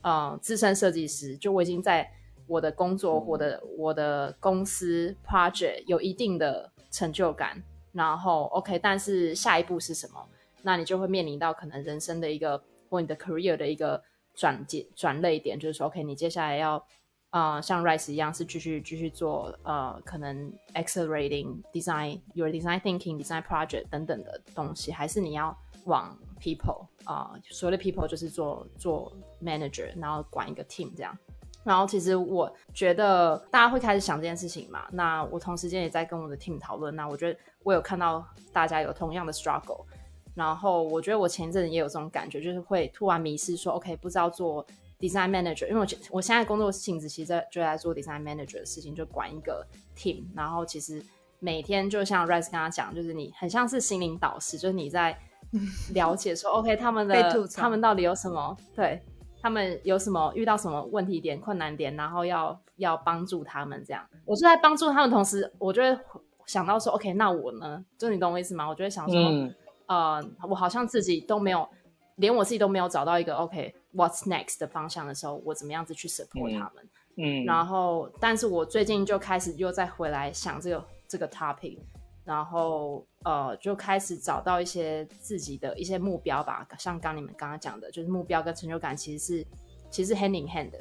[0.00, 2.10] 呃资深设计师，就我已经在
[2.48, 10.20] 我的工作、嗯我的我的公司 project 有一定的成就感，然后 OK，但是下一步是什么？
[10.64, 12.62] 那你就会面临到可能人生的一个
[12.92, 14.02] 或你的 career 的一个
[14.34, 16.86] 转接转类点，就是说 OK，你接下来要
[17.30, 29.10] 呃像 Rice 一样是继续继续做呃可能 accelerating design your design thinking design project 等等的东西，还是你要往 people 啊、所谓的 people 就是做做
[29.42, 31.16] manager，然后管一个 team 这样。
[31.64, 36.94] 然后其实我觉得大家会开始想这件事情嘛，那我同时间也在跟我的 team 讨论。
[36.94, 39.86] 那我觉得我有看到大家有同样的 struggle，
[40.34, 44.64] 然后我觉得我前一阵子也有这种感觉，就是会突然迷失说，OK，不知道做
[44.98, 49.66] design manager，因为我觉我现在工作性质其实在就在做 design manager 的事情，就管一个
[49.96, 51.02] team，然后其实
[51.38, 55.18] 每天就像 Rice 刚刚讲，就是你很像是心灵导师，就是你在
[55.92, 59.00] 了解说，OK，他们的他们到底有什么对。
[59.44, 64.00] 他们有什么遇到什么问题点、困难点，然后要要帮助他们这样。
[64.24, 65.98] 我是在帮助他们同时，我就会
[66.46, 67.84] 想到说，OK，那我呢？
[67.98, 68.68] 就你懂我意思吗？
[68.68, 69.52] 我就会想说，嗯
[69.92, 71.68] 呃，我好像自己都没有，
[72.16, 76.88] 连我自己都没有找到一个 OK，what's、next 的方向的时候，我怎么样子去 support 嗯他们？
[77.18, 81.78] 嗯，然后，但是我最近就开始又再回来想这个这个 topic，
[82.24, 86.66] 然后呃，就开始找到一些自己的一些目标吧。
[86.78, 89.46] 像刚你们刚刚讲的，就是目标跟成就感其实是
[89.90, 90.78] 其实是 hand in hand 的。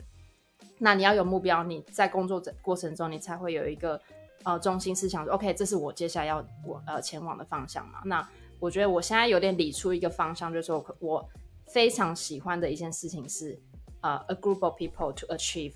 [0.77, 3.99] 那你要有目标，你在工作的过程中，你才会有一个
[4.43, 7.99] 呃中心思想说，OK，这是我接下来要我呃前往的方向嘛。
[8.05, 8.25] 那
[8.61, 11.27] 我觉得我现在有点理出一个方向，就是我
[11.65, 13.59] 非常喜欢的一件事情是
[14.01, 15.73] 呃，a group of people to achieve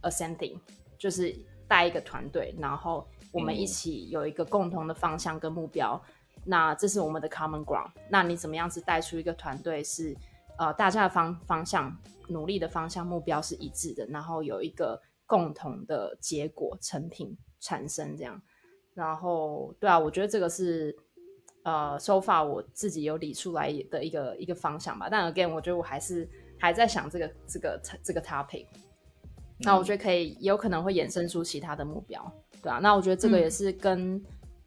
[0.00, 0.58] a something，
[0.98, 1.32] 就是
[1.68, 6.02] 带一个团队，然后我们一起有一个共同的方向跟目标。
[6.44, 7.90] 那这是我们的 common ground。
[8.08, 10.16] 那你怎么样子带出一个团队是
[10.58, 11.96] 呃大家的方方向、
[12.28, 18.42] 努力的方向、目标是一致的，然后有一个共同的结果成品产生这样。
[18.94, 20.96] 然后对啊，我觉得这个是
[21.66, 25.08] 呃，so far 我自己有理出来的一个一个方向吧。
[25.10, 26.28] 但 again，我觉得我还是
[26.60, 28.66] 还在想这个这个这个 topic。
[29.58, 32.78] 那我觉得可以，也有可能会衍生出其他的目标，对啊。
[32.80, 34.14] 那我觉得这个也是跟，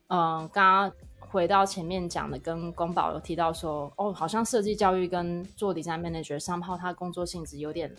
[0.07, 7.89] 嗯、刚刚回到前面讲的，跟宫宝有提到说，哦，好像设计教育跟做 design manager 上炮，它工作性质有点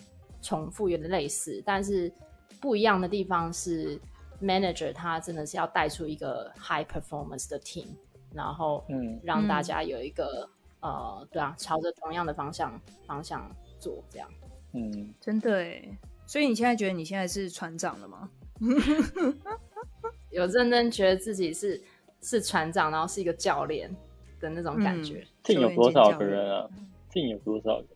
[0.42, 2.12] 重复，有点类似，但是
[2.60, 3.98] 不一样的地方是
[4.42, 7.86] ，manager 他真的是要带出一个 high performance 的 team，
[8.34, 10.48] 然后嗯让大家有一个、
[10.80, 14.28] 呃，对啊，朝着同样的方向方向做，这样。
[14.72, 15.82] 嗯，真的哎。
[16.26, 18.30] 所以你现在觉得你现在是船长了吗？
[20.30, 21.82] 有认真觉得自己是
[22.22, 23.90] 是船长，然后是一个教练
[24.38, 25.26] 的那种感觉。
[25.42, 26.68] team 有多少个人啊
[27.10, 27.86] ？team 有多少个？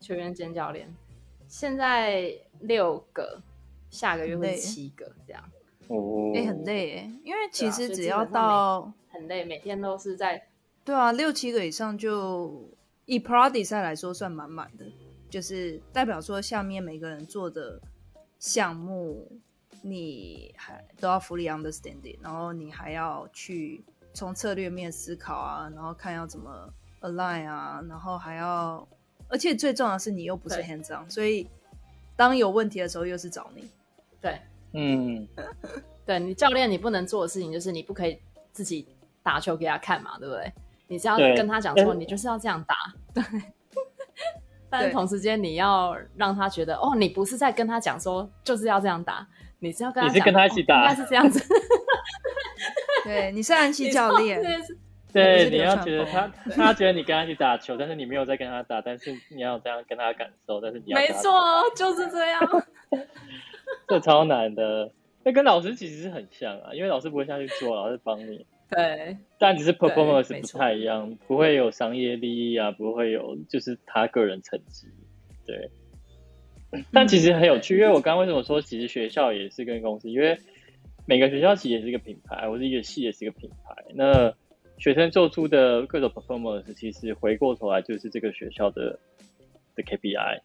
[0.00, 0.92] 球员兼教练，
[1.46, 3.40] 现在六个，
[3.90, 5.42] 下个月会七个，这样
[5.86, 10.40] 哦，哎、很累哎，因为其实只要到很累，每天都是在
[10.84, 12.70] 对啊六七个以上就
[13.04, 14.86] 以 Pro Design 来说算满满的，
[15.28, 17.80] 就是代表说下面每个人做的
[18.38, 19.28] 项目，
[19.82, 23.82] 你还都要 fully understanding，然后你还要去
[24.14, 28.86] 从策略面思考啊，然后看要怎么 align 啊，然后还要，
[29.28, 31.48] 而且最重要的是你又不是对 hands on，所以
[32.16, 33.68] 当有问题的时候又是找你。
[34.20, 34.38] 对
[34.72, 35.26] 嗯，
[36.06, 38.18] 对你教练，你不能做的事情就是你不可以
[38.52, 38.86] 自己
[39.28, 40.50] 打球给他看嘛，对不对？
[40.86, 42.74] 你是要跟他讲说，你就是要这样打，
[43.12, 43.22] 对。
[44.70, 49.26] 但是同时间，你要让他觉得，哦，你不是在跟他讲说就是要这样打，
[49.58, 51.44] 你是要跟他讲，你是跟他一起打哦应该是这样子。
[53.04, 54.40] 对，你是安西教练，
[55.12, 61.30] 对，你要觉得他，他觉得你跟他一起打球，但是你没有在跟他打，但是你要这样跟他感受，但是你要没错，
[61.76, 62.40] 就是这样。
[63.86, 64.90] 这超难的。
[65.22, 74.86] 那跟老师其实是很像啊，因为老师不会下去做，老师帮你，对，但只是 performance 不太一样，不会有商业利益啊，不会有就是他个人成绩，
[75.46, 75.70] 对。
[76.92, 80.38] 但其实很有趣，因为我刚刚为什么说其实学校也是跟公司，因为
[81.06, 83.74] 每个学校其实也是一个品牌，或者一个系也是一个品牌。
[83.94, 84.34] 那
[84.76, 88.98] 学生做出的各种 performance，其实回过头来就是这个学校的
[89.74, 90.40] 的 KPI，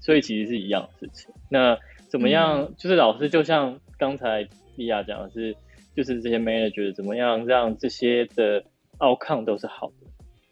[0.00, 1.30] 所以其实是一样的事情。
[1.50, 1.78] 那
[2.08, 2.72] 怎么样？
[2.78, 5.54] 就是老师就像刚才莉亚讲的是，
[5.98, 8.62] 就是这些 manager 怎么样让这些的
[9.00, 10.06] outcome 都是好的。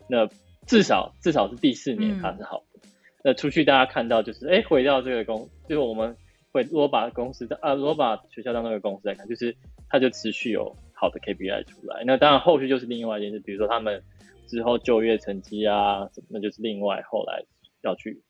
[0.09, 0.29] 那
[0.67, 2.81] 至少至少是第四年嗯它是好的。
[3.23, 6.17] 那出去大家看到就是，哎，回到这个公，就是我们
[6.51, 9.55] 会如果把公司的啊，如果把学校当那个公司来看，就是
[9.89, 12.03] 它就持续有好的 KPI 出来。
[12.05, 14.03] 那当然后续就是另外一件事，比如说他们
[14.49, 17.45] 之后就业成绩啊什么，那就是另外后来
[17.85, 18.21] 要去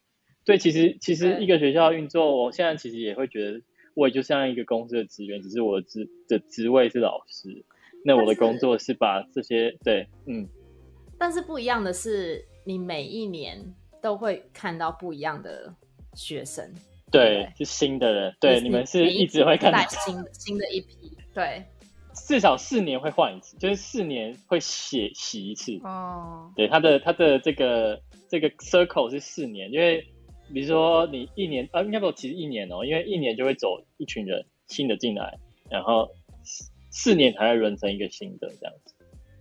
[0.45, 3.63] 对，其实其实一个学校运作，我现在其实也会觉得，
[3.97, 7.65] 我也就像一个公司的职员，只是我的职的职位是老师，
[8.05, 10.47] 那我的工作是把这些对，嗯，
[11.19, 15.75] 但是不一样的是，你每一年都会看到不一样的
[16.13, 16.71] 学生，
[17.11, 21.65] 对，是新的人，对，你们是一直会看到，新的新的一批，对，
[22.13, 30.07] 至少四年会换一次，就是四年会写洗一次，哦，对，他的他的这个这个 circle 是四年，因为
[30.53, 35.39] 比如说你一年，呃，应该不，其实一年哦，因为一年就会走一群人新的进来，
[35.71, 36.09] 然后
[36.45, 38.95] 四四年才会轮成一个新的这样子，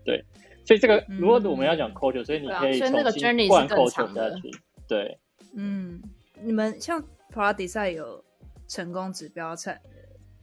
[0.04, 0.24] 对，
[0.66, 1.18] 所以这个嗯。
[1.20, 4.52] 如果我们要讲 culture，所以你可以重 journey 新灌是更 culture 下去，
[4.88, 5.18] 对，
[5.56, 6.02] 嗯，
[6.42, 7.02] 你们像
[7.32, 8.24] Product Design 有
[8.68, 9.80] 成功指标产，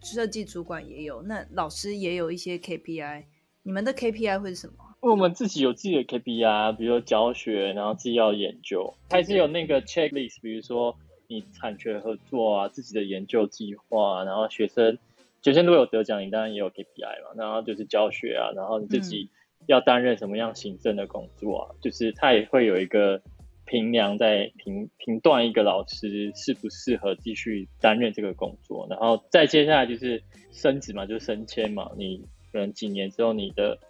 [0.03, 3.25] 设计主管也有，那老师也有一些 KPI，
[3.63, 4.75] 你们的 KPI 会是什么？
[5.03, 10.97] 我们自己有自己的 KPI，啊比如说教学，然后自己要研究，还是有那个 checklist，比如说
[11.27, 14.97] 你产学合作啊，自己的研究计划，然后学生
[15.43, 19.29] 学生如果有得奖，你当然也有 KPI 嘛，然后就是教学啊，然后你自己
[19.67, 23.21] 要担任什么样行政的工作啊，就是他也会有一个
[23.65, 30.23] 评量在评评断一个老师适不适合继续担任这个工作，然后再接下来就是
[30.53, 32.23] 升职嘛，就是升迁嘛，你
[32.53, 33.81] 可能几年之后你的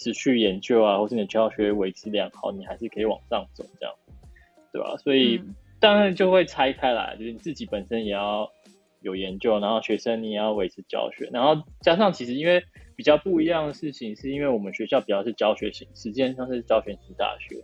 [0.00, 3.94] 持续研究啊，或是你的教学维持良好，你还是可以往上走，这样，
[4.72, 4.96] 对吧？
[4.96, 8.52] 所以、嗯当然就会拆开来，就是你自己本身也要
[9.00, 12.62] 有研究，然后学生你也要维持教学，然后加上其实因为
[12.96, 17.56] 比较不一样的事情，是因为我们学校比较是教学型，实际上是教学型大学，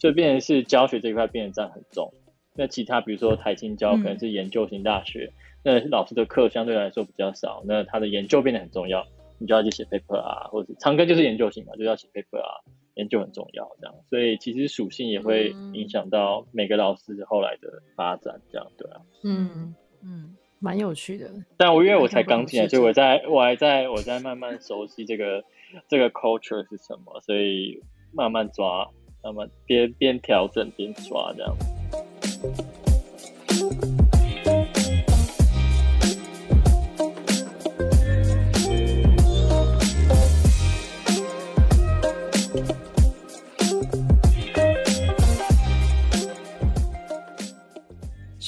[0.00, 2.12] 就变成是教学这一块变得占很重。
[2.56, 5.32] 那其他比如说台青教可能是研究型大学，
[5.62, 9.06] 那老师的课相对来说比较少，那他的研究变得很重要，
[9.40, 12.60] 你就要去写 paper 啊，或者唱歌就是研究型嘛，就要写 paper 啊，
[12.94, 19.00] 研究很重要这样，所以其实属性也会影响到每个老师后来的发展，这样对啊。
[19.24, 19.74] 嗯，
[20.04, 21.30] 嗯，蛮有趣的。
[21.56, 25.42] 但我因为我才刚进来，所以我在我还在我在慢慢熟悉这个
[25.88, 27.82] 这个 culture 是什么，所以
[28.12, 28.86] 慢慢抓，
[29.24, 31.79] 慢慢边边调整边抓这样。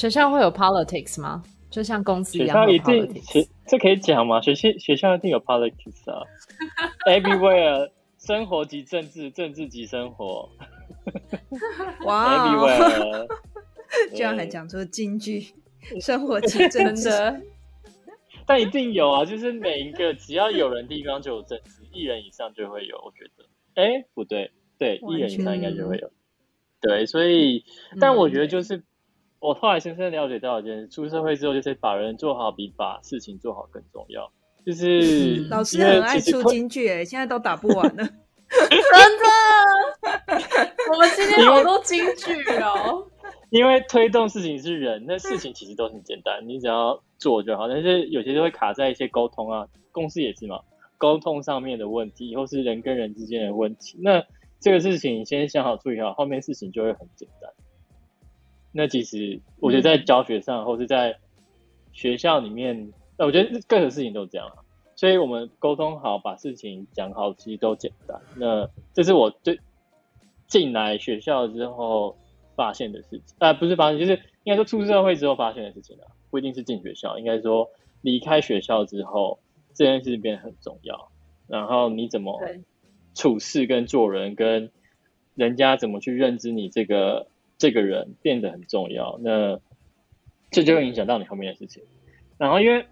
[0.03, 1.45] 学校会有 politics 吗？
[1.71, 4.41] 就像公司一学样学校一定学这可以讲吗？
[4.41, 6.27] 学校学校一定有 politics 啊，
[7.07, 7.89] everywhere
[8.19, 10.49] 生活即政治，政治即生活。
[12.05, 13.29] 哇哦，，everywhere。
[14.13, 15.55] 居然还讲出京剧，
[16.01, 17.09] 生活即政治，
[18.45, 23.45] 但一定有啊，就是每一个只要有人地方就有政治，一人以上就会有，我觉得。
[23.81, 26.11] 哎，不对，对，一人以上应该就会有。
[26.81, 27.65] 对，所以，
[28.01, 28.83] 但我觉得就是、
[29.43, 34.31] 我后来深深了解到一件事，出社会之后就是把人做好比把事情做好更重要。
[34.65, 38.05] 就是嗯老师很爱出其实会金句哎，现在都打不完了。
[38.53, 39.25] 真的，
[40.93, 43.05] 我们今天好多金句哦。
[43.51, 47.67] 因为推动事情是人，那事情其实都很简单，你只要做就好。
[47.67, 50.61] 但是有些就会卡在一些沟通啊，公司也是嘛，
[50.99, 53.99] 沟通上面的问题，或是人跟人之间的问题。
[54.01, 54.23] 那
[54.61, 57.51] 这个事情先想好处理好，后面事情就会很简单。
[58.73, 61.19] 那其实我觉得在教学上，或是在
[61.93, 64.65] 学校里面，那我觉得各个事情都这样啊。
[64.97, 68.21] 所以我们沟通好，把事情讲好，其实都简单。
[68.37, 69.61] 那这是我最
[70.47, 72.17] 进来学校之后
[72.55, 77.71] 发现的事情，啊、不是发现，就是应该说出社会之后发现的事情啊，不一定是进学校，应该说
[78.01, 79.41] 离开学校之后，
[79.75, 81.11] 这件事情变得很重要。
[81.49, 82.41] 然后你怎么
[83.15, 84.71] 处事跟做人，跟
[85.35, 87.27] 人家怎么去认知你这个
[87.63, 89.21] 这个人变得很重要。
[89.23, 89.61] 那
[90.51, 91.85] 这就会影响到你后面的事情。
[92.37, 92.87] 然后因为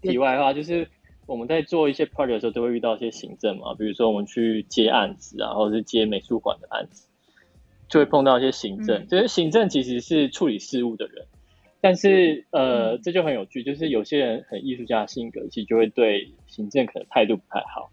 [0.00, 0.88] 题外话，就是
[1.26, 7.08] 我们在做一些 project 的时候，都会遇到一些行政嘛，比如说我们去接案子啊，或者是接美术馆的案子，
[7.90, 9.02] 就会碰到一些行政。
[9.02, 11.26] 嗯就是行政其实是处理事务的人，
[11.82, 17.90] 但是呃，嗯这就很有趣，就是有些人很艺术家的性格，其实就会对行政可能态度不太好。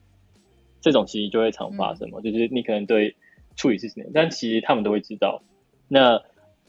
[0.80, 3.18] 这种其实就会常发生嘛，就是你可能对
[3.58, 5.43] 处理事情，但其实他们都会知道。
[5.88, 6.21] 那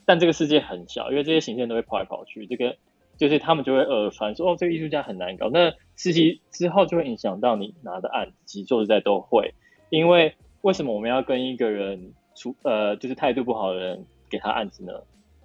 [0.05, 2.77] 但这个世界很小，因为这些行政都会跑来跑去，这个
[3.17, 5.51] 就是他们就会耳传说哦，这个艺术家很难搞。
[5.51, 9.55] 那实习之后就会影响到你拿的案子，其实说实在都会。
[9.91, 14.93] 因为为什么我们要跟一个人出呃，就是态度不好的人给他案子呢？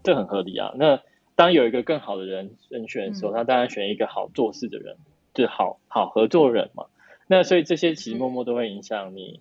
[0.04, 0.74] 这很合理啊。
[0.76, 1.02] 那
[1.36, 4.98] 当有一个更好的人人选的时候，嗯他当然选一个好做事的人，
[5.34, 6.86] 就是好好合作人嘛。
[7.28, 9.40] 那所以这些其实默默都会影响你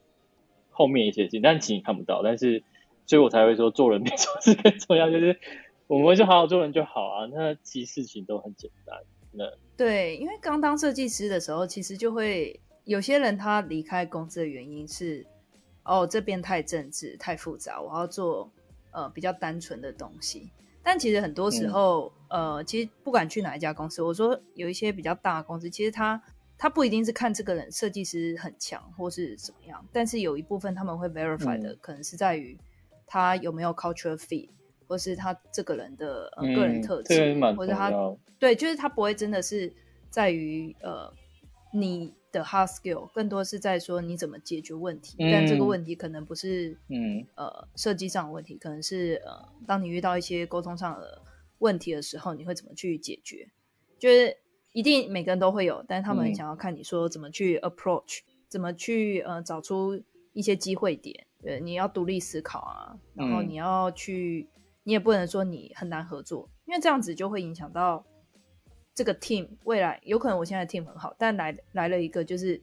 [0.71, 2.23] 后面一些事情，但其实你看不到。
[2.23, 2.63] 但是，
[3.07, 5.11] 所以我才会说做人比做事更重要。
[5.11, 5.39] 就是
[5.87, 7.27] 我们就好好做人就好啊。
[7.33, 8.97] 那其实事情都很简单。
[9.33, 9.45] 那
[9.77, 15.27] 对，因为刚当设计师的时候，其实就会有些人他离开公司的原因是，
[15.85, 18.51] 哦，这边太政治太复杂，我要做
[18.91, 20.51] 呃比较单纯的东西。
[20.83, 26.21] 但其实很多时候，呃，其实不管去哪一家公司，我说有一些比较大的公司，其实他
[26.59, 32.59] 他不一定是看这个人设计师很强或是怎么样，但是有一部分他们会 verify 的，可能是在于
[33.07, 34.49] 他有没有 cultural fit，
[34.87, 37.91] 或是他这个人的呃个人特质，或者他
[38.39, 39.73] 对，就是他不会真的是
[40.11, 41.13] 在于呃
[41.73, 42.15] 你。
[42.33, 51.21] 的 hard skill 更多是在说你怎么解决问题，但这个问题可能不是嗯呃设计上的问题，可能是呃当你遇到一些沟通上的
[51.59, 53.51] 问题的时候，你会怎么去解决？
[53.99, 54.35] 就是
[54.73, 61.27] 一定每个人都会有，但是他们很想要看你说怎么去 approach，怎么去呃找出一些机会点。
[61.43, 64.49] 对，你要独立思考啊，然后你要去，
[64.85, 68.05] 你也不能说你很难合作，因为这样子就会影响到。
[68.95, 72.61] 这个 team 未来有可能我现在 team 很好，但来来了一个就是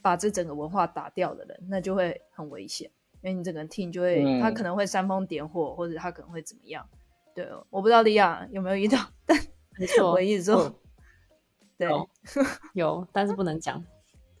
[0.00, 2.88] 把这整个文化打掉的人，那就会很危险，
[3.20, 6.88] 因为你整个 team 就会他可能会煽风点火，或者他可能会怎么样？
[7.34, 8.96] 对，我不知道利亚有没有遇到，
[9.26, 9.36] 但
[9.76, 10.72] 没错，我一直说
[11.76, 11.88] 对
[12.74, 13.84] 有，但是不能讲。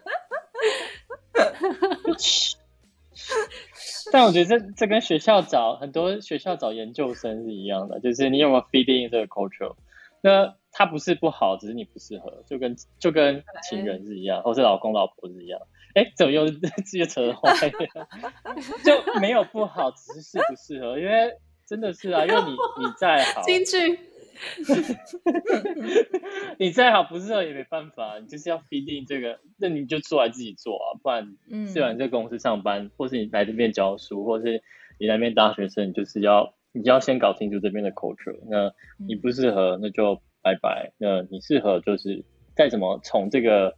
[4.12, 9.74] 但我觉得这这跟学校找很多学校找研究生是一样的，就是你有没有 feed in 这个 culture，
[10.22, 15.61] 那它不是不好，只是你不适合，就跟就跟情人是一样，或是老公老婆是一样。
[15.95, 18.07] 哎，怎么又 直接扯坏了？
[18.85, 21.32] 就没有不好，只是适不适合，因为
[21.66, 23.99] 真的是啊，因为你你再好，京剧。
[26.59, 34.62] 你再好不适合也没办法，你就是要 feeding 这个，那你就出来自己做啊，不然，嗯，虽然在公司上班，或是你来这边教书，或是
[34.99, 38.72] 你来边大学生，你就是要，你就要先搞清楚这边的 culture，那
[39.07, 42.24] 你不适合，那就拜拜，那你适合就是
[42.55, 43.74] 再怎么从这个，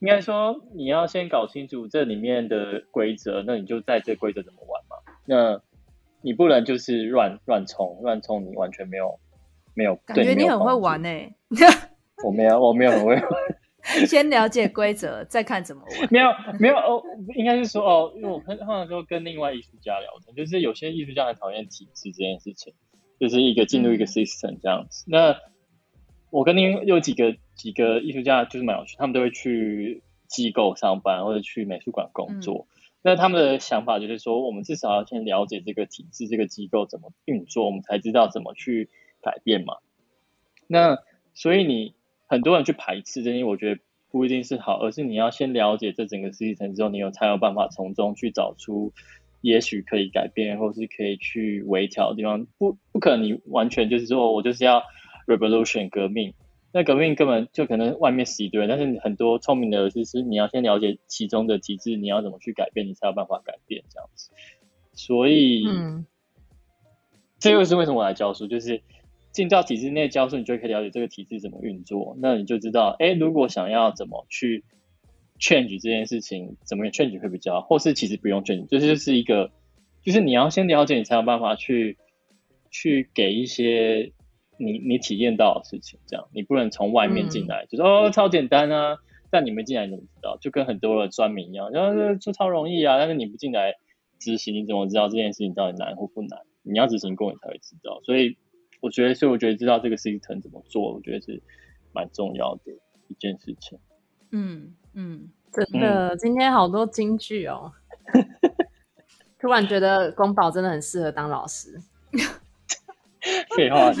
[0.00, 4.96] 应该说你要先搞清楚这里面的规则，那你就在这规则怎么玩嘛，
[5.26, 5.60] 那
[6.20, 9.18] 你不能就是乱乱冲，乱冲你完全没有。
[9.74, 11.08] 没有，感觉你很会玩呢。
[12.24, 13.22] 我没有，我没有很会玩。
[14.06, 16.08] 先了解规则，再看怎么玩。
[16.08, 17.02] 没有，没有哦，
[17.34, 22.74] 应该是说哦，因为我通常说跟另外艺术家聊天，就是有些艺术家很讨厌体制这件事情，
[23.18, 25.04] 就是一个进入一个 system 这样子。
[25.08, 25.36] 那
[26.30, 32.68] 我跟另有几个几个艺术家就是蛮有趣，他们都会去机构上班或者去美术馆工作。
[33.02, 38.90] 那他们的想法就是说，我们至少要先了解这个体制、这个机构怎么运作，我们才知道怎么去。
[39.22, 39.76] 改变嘛？
[40.66, 40.98] 那
[41.34, 41.94] 所以你
[42.26, 48.92] 很多人去排斥这些，我觉得不一定是好，而是你要先了解这整个实际层之后，你有才有办法从中去找出
[49.40, 52.46] 也许可以改变，或是可以去微调的地方。
[52.58, 54.82] 不不可能你完全就是说我就是要
[55.26, 56.32] revolution 革命，
[56.72, 64.30] 那革命根本就可能外面死一堆人，但是很多聪明的就是你要先了解其中的机制，你要怎么去改变，你才有办法改变这样子。
[64.94, 66.06] 所以，嗯，
[67.38, 68.80] 这又是为什么我来教书，就是。
[69.32, 72.16] 进到体制内教书，你就可以了解这个体制怎么运作。
[72.20, 74.62] 那你就知道，哎，如果想要怎么去
[75.38, 79.50] 劝举这件事情，怎么劝举会比较好，或是其实不用劝举，这就是一个，
[80.02, 81.96] 就是你要先了解，你才有办法去
[82.70, 84.12] 去给一些
[84.58, 85.98] 你你体验到的事情。
[86.06, 88.98] 这样，你不能从外面进来，就说哦超简单啊，
[89.30, 90.36] 但你们进来怎么知道？
[90.42, 93.76] 就跟很多的专民一样，然后就超容易啊，但是你不进来
[94.18, 96.40] 执行，你怎么知道这件事情到底难或不难？
[96.62, 98.02] 你要执行过，你才会知道。
[98.04, 98.36] 所以。
[98.82, 101.40] 我觉得，所以我觉得知道这个 system 怎么做，我觉得是
[101.92, 102.72] 蛮重要的
[103.06, 103.78] 一件事情。
[104.32, 107.72] 嗯嗯，真的，今天好多金句哦。
[109.38, 111.80] 突然觉得宫保真的很适合当老师。
[113.56, 113.92] 废话，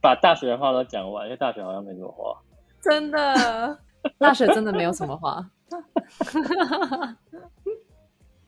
[0.00, 2.38] 把大学的话都讲完，因为大学好像没什么话。
[2.80, 3.78] 真的，
[4.18, 5.50] 大学真的没有什么话。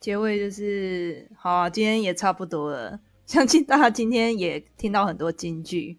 [0.00, 2.98] 结尾就是好啊，今天也差不多了。
[3.26, 5.98] 相信大家今天也听到很多金句。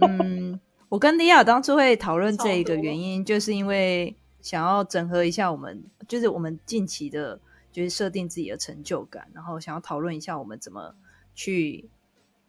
[0.00, 7.40] 嗯，我跟莉亚当初会讨论这一个原因，就是因为想要整合一下我们，就是我们近期的，
[7.72, 10.94] 就是设定自己的成就感，然后想要讨论一下我们怎么
[11.34, 11.90] 去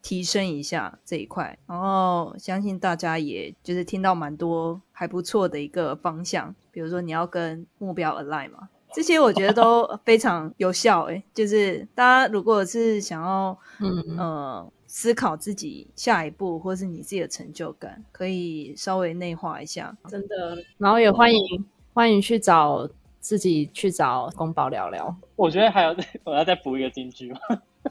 [0.03, 1.57] 提升一下这一块。
[1.65, 8.69] 然后相信大家也就是听到蛮多还不错的一个方向，比如说你要跟目标 align 嘛。
[8.93, 20.57] 这些我觉得都 非常有效，哎，就是大家如果是想要，嗯呃，思考自己下一步或是你自己的成就感，可以稍微内化一下，真的。
[20.77, 22.89] 然后也欢迎欢迎去找
[23.19, 25.15] 自己去找宫保聊聊。
[25.35, 27.39] 我觉得还有 我要再补一个金句吗？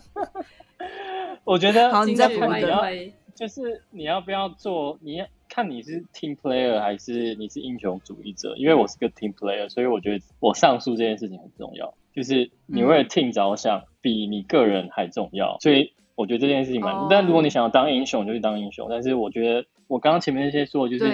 [1.44, 2.82] 我觉得好你再补一个你要
[3.34, 8.54] 就是你要不要做，你要看你是 team player 还是你是英雄主义者。
[8.56, 15.58] 因为我是个 team player，所以我觉得我上述这件事情很重要，就是你为了 team 着想，比你个人还重要。
[15.60, 16.94] 所以我觉得这件事情蛮。
[16.94, 18.86] 哦但如果你想要当英雄，就去当英雄。
[18.88, 21.04] 但是我觉得我刚刚前面那些说，就是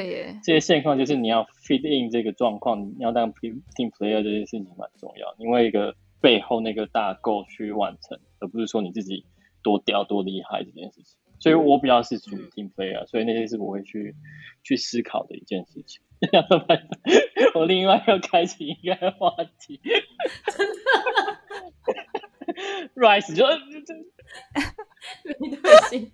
[0.44, 9.24] 这些现况，就是你要 fit in 这个状况，你要当 team team player 这件事情蛮重要，因为一个背后那个大构去完成，而不是说你自己
[9.62, 11.18] 多屌多厉害这件事情。
[11.38, 14.14] 所以我比较是属于 team player，所以那些是我会去
[14.62, 16.00] 去思考的一件事情。
[17.54, 19.30] 我另外要开启一个话
[19.60, 19.78] 题，
[22.96, 23.44] Rice 就
[25.40, 26.10] 你都已经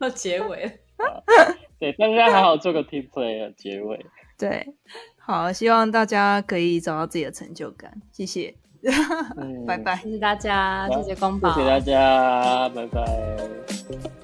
[0.00, 0.72] 要结尾了。
[1.78, 4.04] 对，大家还好做个 team player 结尾。
[4.36, 4.74] 对，
[5.18, 8.56] 好，希望大家可以找到自己的成就感，谢谢，
[9.36, 9.94] 嗯拜拜。
[9.96, 14.23] 谢谢大家，谢谢光宝，谢谢大家，拜拜。